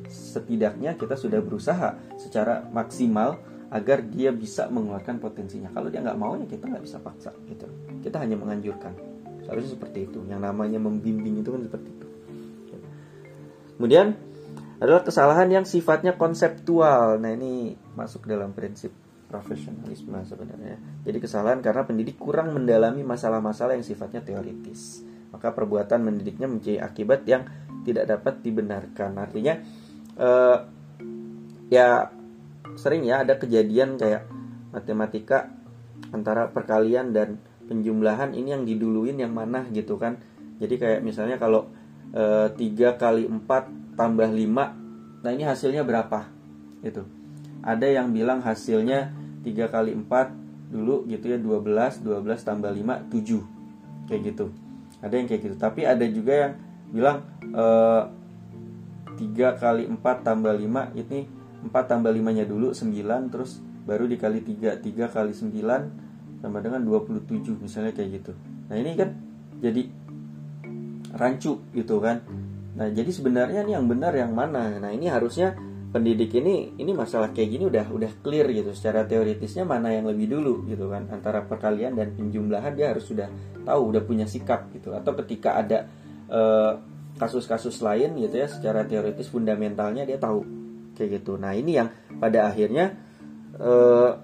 [0.09, 3.37] setidaknya kita sudah berusaha secara maksimal
[3.75, 5.67] agar dia bisa mengeluarkan potensinya.
[5.75, 7.67] Kalau dia nggak mau ya kita nggak bisa paksa gitu.
[8.07, 8.95] Kita hanya menganjurkan.
[9.43, 10.23] Seharusnya seperti itu.
[10.31, 12.04] Yang namanya membimbing itu kan seperti itu.
[13.77, 14.15] Kemudian
[14.79, 17.19] adalah kesalahan yang sifatnya konseptual.
[17.19, 18.91] Nah ini masuk dalam prinsip
[19.31, 20.79] profesionalisme sebenarnya.
[21.03, 25.03] Jadi kesalahan karena pendidik kurang mendalami masalah-masalah yang sifatnya teoritis.
[25.35, 27.43] Maka perbuatan mendidiknya menjadi akibat yang
[27.83, 29.19] tidak dapat dibenarkan.
[29.19, 29.59] Artinya
[30.21, 30.59] uh,
[31.67, 32.15] ya
[32.79, 34.27] sering ya ada kejadian kayak
[34.71, 35.51] matematika
[36.15, 40.23] antara perkalian dan penjumlahan ini yang diduluin yang mana gitu kan.
[40.63, 41.67] Jadi kayak misalnya kalau
[42.13, 46.29] 3 kali 4 tambah 5 nah ini hasilnya berapa?
[46.85, 47.09] Itu
[47.65, 54.13] ada yang bilang hasilnya 3 kali 4 dulu gitu ya 12 12 tambah 5 7
[54.13, 54.53] kayak gitu.
[55.01, 55.57] Ada yang kayak gitu.
[55.57, 56.53] Tapi ada juga yang
[56.93, 58.03] bilang eh,
[59.17, 61.21] 3 kali 4 tambah 5 ini
[61.65, 66.85] 4 tambah 5 nya dulu 9 terus baru dikali 3 3 kali 9 sama dengan
[66.85, 68.33] 27 misalnya kayak gitu.
[68.69, 69.17] Nah ini kan
[69.65, 69.89] jadi
[71.15, 72.23] rancu gitu kan.
[72.75, 74.83] Nah jadi sebenarnya ini yang benar yang mana?
[74.83, 75.55] Nah ini harusnya
[75.95, 78.75] pendidik ini ini masalah kayak gini udah udah clear gitu.
[78.75, 81.07] Secara teoritisnya mana yang lebih dulu gitu kan.
[81.09, 83.31] Antara perkalian dan penjumlahan dia harus sudah
[83.63, 84.91] tahu udah punya sikap gitu.
[84.91, 85.87] Atau ketika ada
[86.29, 86.73] eh,
[87.15, 90.43] kasus-kasus lain gitu ya secara teoritis fundamentalnya dia tahu
[90.99, 91.39] kayak gitu.
[91.39, 92.95] Nah ini yang pada akhirnya
[93.59, 94.19] uh,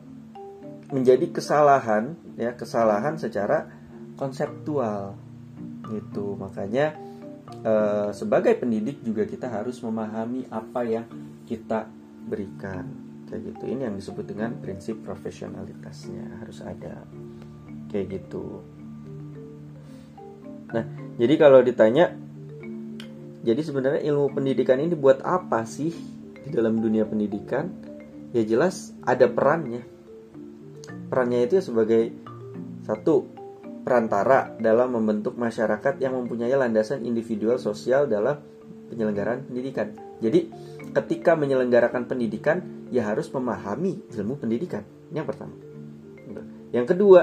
[0.91, 3.70] menjadi kesalahan ya kesalahan secara
[4.18, 5.14] konseptual
[5.91, 6.38] gitu.
[6.38, 6.95] Makanya
[7.66, 11.07] uh, sebagai pendidik juga kita harus memahami apa yang
[11.45, 11.91] kita
[12.30, 12.86] berikan.
[13.26, 13.62] Kayak gitu.
[13.70, 16.43] Ini yang disebut dengan prinsip profesionalitasnya.
[16.43, 17.05] Harus ada.
[17.91, 18.62] Kayak gitu.
[20.70, 20.84] Nah
[21.18, 22.14] jadi kalau ditanya
[23.41, 25.91] jadi sebenarnya ilmu pendidikan ini buat apa sih
[26.45, 27.72] di dalam dunia pendidikan?
[28.30, 29.82] Ya jelas ada perannya.
[31.11, 32.14] Perannya itu sebagai
[32.86, 33.39] satu
[33.80, 38.38] perantara dalam membentuk masyarakat yang mempunyai landasan individual sosial dalam
[38.92, 39.94] penyelenggaraan pendidikan.
[40.20, 40.50] Jadi,
[40.92, 44.84] ketika menyelenggarakan pendidikan, ya harus memahami ilmu pendidikan.
[45.10, 45.54] Ini yang pertama.
[46.70, 47.20] Yang kedua,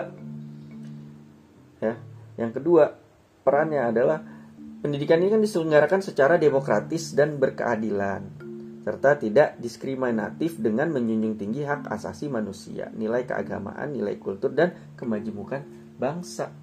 [1.79, 1.93] ya,
[2.35, 2.99] yang kedua
[3.47, 4.19] perannya adalah
[4.83, 8.47] pendidikan ini kan diselenggarakan secara demokratis dan berkeadilan
[8.87, 15.76] serta tidak diskriminatif dengan menjunjung tinggi hak asasi manusia, nilai keagamaan, nilai kultur dan kemajemukan
[15.97, 16.53] bangsa.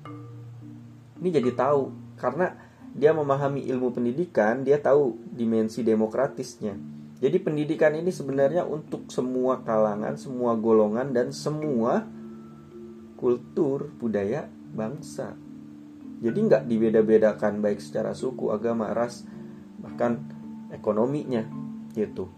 [1.21, 2.55] Ini jadi tahu karena
[2.95, 6.79] dia memahami ilmu pendidikan, dia tahu dimensi demokratisnya.
[7.19, 12.07] Jadi pendidikan ini sebenarnya untuk semua kalangan, semua golongan dan semua
[13.19, 15.35] kultur, budaya, bangsa.
[16.23, 19.27] Jadi nggak dibeda-bedakan baik secara suku, agama, ras,
[19.83, 20.23] bahkan
[20.71, 21.47] ekonominya
[21.95, 22.31] gitu.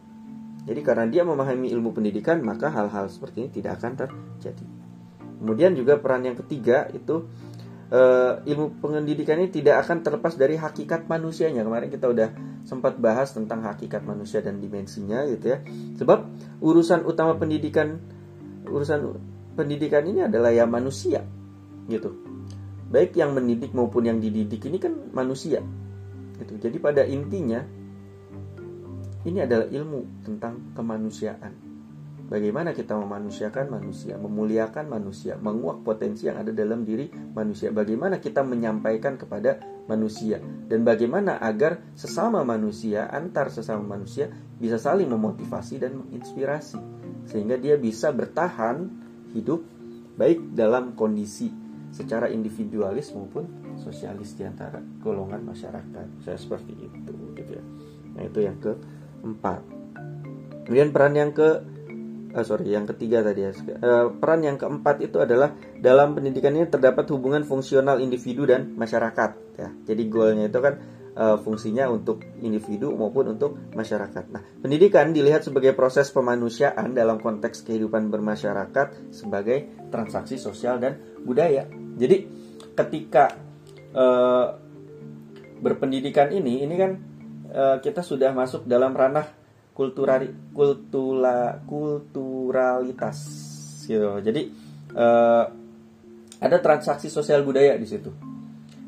[0.66, 4.75] Jadi karena dia memahami ilmu pendidikan, maka hal-hal seperti ini tidak akan terjadi.
[5.36, 7.28] Kemudian juga peran yang ketiga itu
[7.92, 11.62] uh, ilmu pendidikan ini tidak akan terlepas dari hakikat manusianya.
[11.62, 12.28] Kemarin kita udah
[12.66, 15.58] sempat bahas tentang hakikat manusia dan dimensinya gitu ya.
[16.00, 16.18] Sebab
[16.64, 18.00] urusan utama pendidikan
[18.66, 19.14] urusan
[19.54, 21.22] pendidikan ini adalah ya manusia
[21.86, 22.10] gitu.
[22.86, 25.62] Baik yang mendidik maupun yang dididik ini kan manusia.
[26.36, 26.54] Gitu.
[26.60, 27.64] Jadi pada intinya
[29.26, 31.65] ini adalah ilmu tentang kemanusiaan
[32.26, 37.70] Bagaimana kita memanusiakan manusia, memuliakan manusia, menguak potensi yang ada dalam diri manusia.
[37.70, 44.26] Bagaimana kita menyampaikan kepada manusia dan bagaimana agar sesama manusia antar sesama manusia
[44.58, 46.78] bisa saling memotivasi dan menginspirasi
[47.30, 48.90] sehingga dia bisa bertahan
[49.30, 49.62] hidup
[50.18, 51.54] baik dalam kondisi
[51.94, 56.26] secara individualis maupun sosialis di antara golongan masyarakat.
[56.26, 57.64] Saya seperti itu gitu ya.
[58.18, 59.62] Nah, itu yang keempat.
[60.66, 61.75] Kemudian peran yang ke
[62.36, 63.50] uh, sorry yang ketiga tadi ya.
[63.56, 69.30] Uh, peran yang keempat itu adalah dalam pendidikan ini terdapat hubungan fungsional individu dan masyarakat
[69.56, 69.68] ya.
[69.88, 70.74] Jadi goalnya itu kan
[71.16, 74.24] uh, fungsinya untuk individu maupun untuk masyarakat.
[74.28, 81.64] Nah pendidikan dilihat sebagai proses pemanusiaan dalam konteks kehidupan bermasyarakat sebagai transaksi sosial dan budaya.
[81.96, 82.28] Jadi
[82.76, 83.32] ketika
[83.96, 84.60] uh,
[85.56, 86.92] berpendidikan ini ini kan
[87.48, 89.45] uh, kita sudah masuk dalam ranah
[89.76, 93.18] kulturali kultura kulturalitas.
[93.84, 94.24] Gitu.
[94.24, 94.42] Jadi
[94.96, 95.44] uh,
[96.40, 98.08] ada transaksi sosial budaya di situ.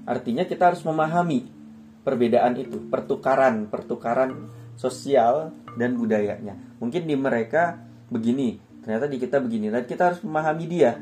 [0.09, 1.45] Artinya kita harus memahami
[2.01, 4.49] perbedaan itu pertukaran pertukaran
[4.81, 6.57] sosial dan budayanya.
[6.81, 7.77] Mungkin di mereka
[8.09, 10.97] begini ternyata di kita begini dan kita harus memahami dia.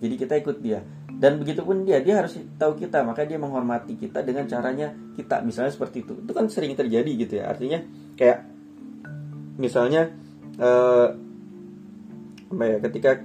[0.00, 0.84] Jadi kita ikut dia.
[1.20, 5.40] Dan begitu pun dia dia harus tahu kita maka dia menghormati kita dengan caranya kita.
[5.40, 6.12] Misalnya seperti itu.
[6.20, 7.48] Itu kan sering terjadi gitu ya.
[7.48, 7.80] Artinya
[8.16, 8.49] kayak
[9.60, 10.08] misalnya
[10.56, 11.12] uh,
[12.50, 13.20] apa ya ketika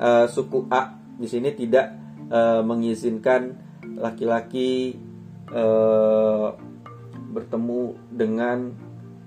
[0.00, 1.94] uh, suku A di sini tidak
[2.32, 3.54] uh, mengizinkan
[3.94, 4.98] laki-laki
[5.52, 6.56] uh,
[7.30, 8.74] bertemu dengan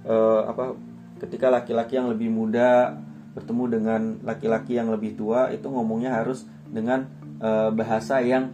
[0.04, 0.76] uh, apa
[1.24, 2.98] ketika laki-laki yang lebih muda
[3.38, 7.06] bertemu dengan laki-laki yang lebih tua itu ngomongnya harus dengan
[7.38, 8.50] uh, bahasa yang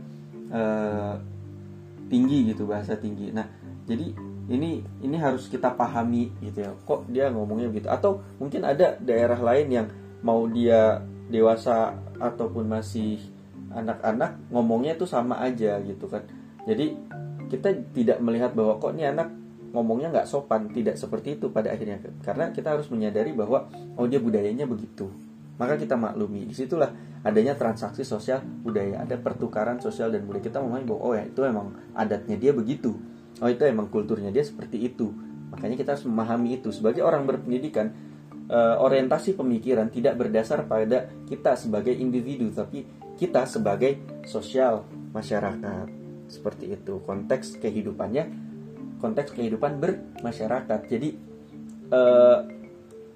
[0.51, 1.15] uh,
[2.11, 3.31] tinggi gitu bahasa tinggi.
[3.31, 3.47] Nah
[3.87, 6.71] jadi ini ini harus kita pahami gitu ya.
[6.83, 9.87] Kok dia ngomongnya gitu atau mungkin ada daerah lain yang
[10.19, 10.99] mau dia
[11.31, 13.19] dewasa ataupun masih
[13.71, 16.27] anak-anak ngomongnya itu sama aja gitu kan.
[16.67, 16.95] Jadi
[17.47, 19.31] kita tidak melihat bahwa kok ini anak
[19.71, 20.67] ngomongnya nggak sopan.
[20.67, 22.03] Tidak seperti itu pada akhirnya.
[22.19, 25.07] Karena kita harus menyadari bahwa oh dia budayanya begitu.
[25.55, 26.51] Maka kita maklumi.
[26.51, 26.91] Di situlah
[27.23, 29.07] adanya transaksi sosial budaya.
[29.07, 30.43] Ada pertukaran sosial dan budaya.
[30.43, 34.45] Kita memahami bahwa oh ya itu emang adatnya dia begitu oh itu emang kulturnya dia
[34.45, 35.09] seperti itu.
[35.53, 36.73] Makanya kita harus memahami itu.
[36.73, 37.93] Sebagai orang berpendidikan
[38.49, 42.85] uh, orientasi pemikiran tidak berdasar pada kita sebagai individu tapi
[43.17, 45.87] kita sebagai sosial masyarakat.
[46.29, 47.01] Seperti itu.
[47.05, 48.23] Konteks kehidupannya
[49.03, 50.79] konteks kehidupan bermasyarakat.
[50.87, 51.09] Jadi
[51.91, 52.39] uh,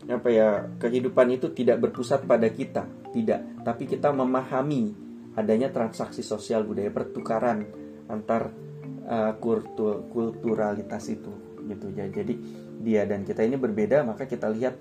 [0.08, 2.84] apa ya kehidupan itu tidak berpusat pada kita.
[3.08, 3.64] Tidak.
[3.64, 5.08] Tapi kita memahami
[5.40, 7.64] adanya transaksi sosial budaya pertukaran
[8.12, 8.67] antar
[9.08, 11.32] uh, kultur kulturalitas itu
[11.66, 11.88] gitu.
[11.96, 12.36] Ya jadi
[12.78, 14.78] dia dan kita ini berbeda maka kita lihat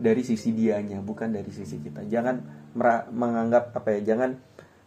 [0.00, 2.08] dari sisi dianya bukan dari sisi kita.
[2.08, 2.58] Jangan
[3.12, 4.40] menganggap apa ya jangan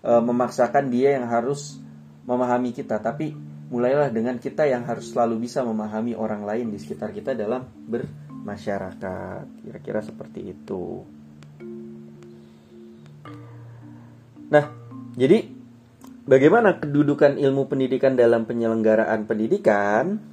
[0.04, 1.78] uh, memaksakan dia yang harus
[2.26, 3.36] memahami kita tapi
[3.74, 9.66] mulailah dengan kita yang harus selalu bisa memahami orang lain di sekitar kita dalam bermasyarakat.
[9.66, 11.06] Kira-kira seperti itu.
[14.50, 14.66] Nah
[15.14, 15.63] jadi
[16.24, 20.24] Bagaimana kedudukan ilmu pendidikan dalam penyelenggaraan pendidikan?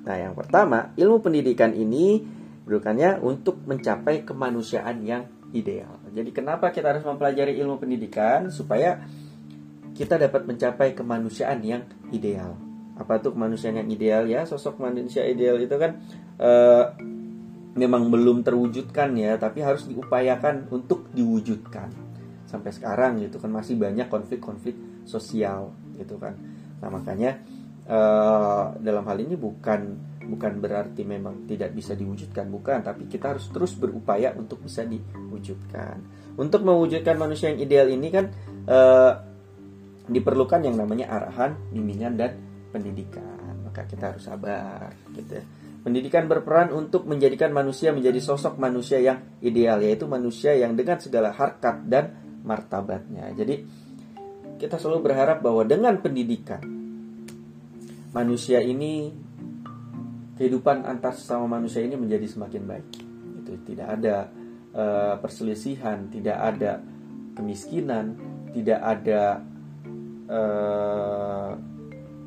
[0.00, 2.24] Nah, yang pertama, ilmu pendidikan ini
[2.64, 6.00] kedudukannya untuk mencapai kemanusiaan yang ideal.
[6.16, 9.04] Jadi, kenapa kita harus mempelajari ilmu pendidikan supaya
[9.92, 11.84] kita dapat mencapai kemanusiaan yang
[12.16, 12.56] ideal?
[12.96, 14.48] Apa itu kemanusiaan yang ideal ya?
[14.48, 16.00] Sosok manusia ideal itu kan
[16.40, 16.96] uh,
[17.76, 21.92] memang belum terwujudkan ya, tapi harus diupayakan untuk diwujudkan.
[22.48, 26.38] Sampai sekarang gitu kan masih banyak konflik-konflik sosial gitu kan.
[26.78, 27.42] Nah makanya
[27.90, 29.98] uh, dalam hal ini bukan
[30.30, 32.86] bukan berarti memang tidak bisa diwujudkan bukan.
[32.86, 35.98] Tapi kita harus terus berupaya untuk bisa diwujudkan.
[36.38, 38.30] Untuk mewujudkan manusia yang ideal ini kan
[38.70, 39.12] uh,
[40.06, 42.38] diperlukan yang namanya arahan bimbingan dan
[42.70, 43.66] pendidikan.
[43.66, 45.44] Maka kita harus sabar gitu ya.
[45.80, 51.32] Pendidikan berperan untuk menjadikan manusia menjadi sosok manusia yang ideal, yaitu manusia yang dengan segala
[51.32, 53.32] harkat dan martabatnya.
[53.32, 53.64] Jadi,
[54.60, 56.60] kita selalu berharap bahwa dengan pendidikan
[58.12, 59.08] manusia ini
[60.36, 62.86] kehidupan antar sesama manusia ini menjadi semakin baik.
[63.40, 64.28] Itu tidak ada
[64.76, 66.84] uh, perselisihan, tidak ada
[67.40, 68.20] kemiskinan,
[68.52, 69.40] tidak ada
[70.28, 71.56] uh,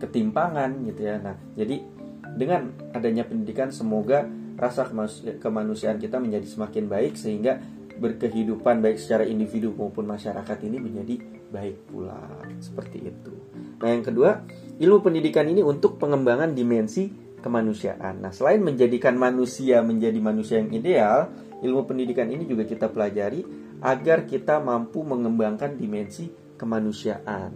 [0.01, 1.21] ketimpangan gitu ya.
[1.21, 1.85] Nah, jadi
[2.33, 4.25] dengan adanya pendidikan semoga
[4.57, 4.89] rasa
[5.37, 7.61] kemanusiaan kita menjadi semakin baik sehingga
[7.93, 11.15] berkehidupan baik secara individu maupun masyarakat ini menjadi
[11.53, 12.17] baik pula
[12.57, 13.33] seperti itu.
[13.77, 14.41] Nah, yang kedua,
[14.81, 17.13] ilmu pendidikan ini untuk pengembangan dimensi
[17.45, 18.25] kemanusiaan.
[18.25, 21.29] Nah, selain menjadikan manusia menjadi manusia yang ideal,
[21.61, 23.45] ilmu pendidikan ini juga kita pelajari
[23.85, 27.51] agar kita mampu mengembangkan dimensi kemanusiaan.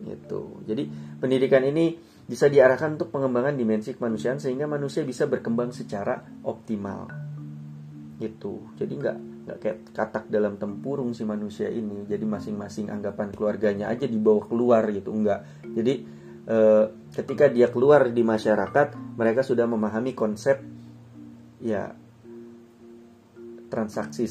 [0.00, 0.64] Gitu.
[0.64, 0.88] Jadi,
[1.20, 7.06] pendidikan ini bisa diarahkan untuk pengembangan dimensi kemanusiaan sehingga manusia bisa berkembang secara optimal.
[8.18, 8.74] Gitu.
[8.74, 12.02] Jadi nggak nggak kayak katak dalam tempurung si manusia ini.
[12.04, 15.14] Jadi masing-masing anggapan keluarganya aja dibawa keluar gitu.
[15.14, 15.94] Enggak jadi
[16.48, 16.56] e,
[17.12, 20.62] ketika dia keluar di masyarakat mereka sudah memahami konsep
[21.60, 21.92] ya
[23.68, 24.24] transaksi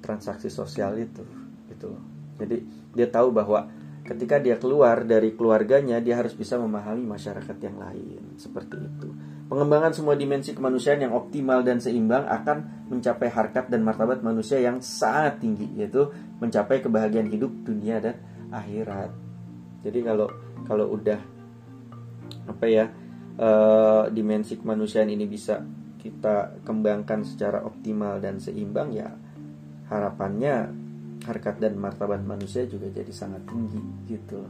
[0.00, 1.24] transaksi sosial itu
[1.68, 1.92] gitu
[2.40, 2.56] jadi
[2.96, 3.68] dia tahu bahwa
[4.06, 8.38] ketika dia keluar dari keluarganya dia harus bisa memahami masyarakat yang lain.
[8.38, 9.08] Seperti itu
[9.46, 14.82] Pengembangan semua dimensi kemanusiaan yang optimal dan seimbang akan mencapai harkat dan martabat manusia yang
[14.82, 16.10] sangat tinggi, yaitu
[16.42, 18.18] mencapai kebahagiaan hidup dunia dan
[18.50, 19.14] akhirat.
[19.86, 20.26] Jadi kalau
[20.66, 21.22] kalau udah
[22.50, 22.90] apa ya
[23.38, 25.62] uh, dimensi kemanusiaan ini bisa
[26.00, 29.10] kita kembangkan secara optimal dan seimbang ya
[29.90, 30.70] harapannya
[31.26, 34.46] harkat dan martabat manusia juga jadi sangat tinggi gitu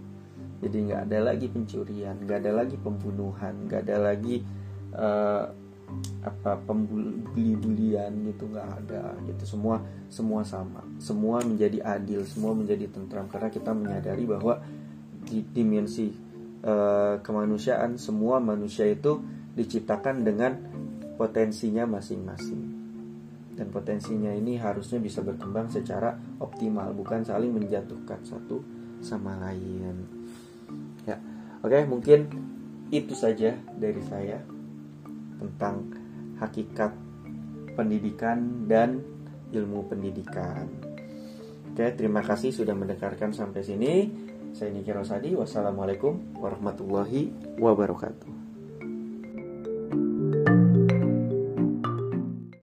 [0.61, 4.45] jadi nggak ada lagi pencurian nggak ada lagi pembunuhan nggak ada lagi
[4.95, 5.51] uh,
[6.27, 9.57] apa pembuli-bulian gitu nggak ada gitu.
[9.57, 9.79] Semua
[10.11, 10.83] semua sama.
[10.99, 13.31] Semua menjadi adil semua menjadi tentram.
[13.31, 14.59] Karena kita menyadari bahwa
[15.27, 16.11] di dimensi
[16.67, 19.23] uh, kemanusiaan semua manusia itu
[19.55, 20.53] diciptakan dengan
[21.17, 22.63] potensinya masing-masing.
[23.57, 26.13] Dan potensinya ini harusnya bisa berkembang secara
[26.43, 28.61] optimal bukan saling menjatuhkan satu
[29.01, 29.97] sama lain.
[31.07, 31.17] Ya
[31.63, 32.29] oke mungkin
[32.91, 34.56] itu saja dari saya
[35.41, 35.93] tentang
[36.41, 36.93] hakikat
[37.77, 39.01] pendidikan dan
[39.53, 40.69] ilmu pendidikan.
[41.73, 43.93] Oke terima kasih sudah mendengarkan sampai sini.
[44.57, 45.37] Saya Niki Rosadi.
[45.37, 48.36] Wassalamualaikum warahmatullahi wabarakatuh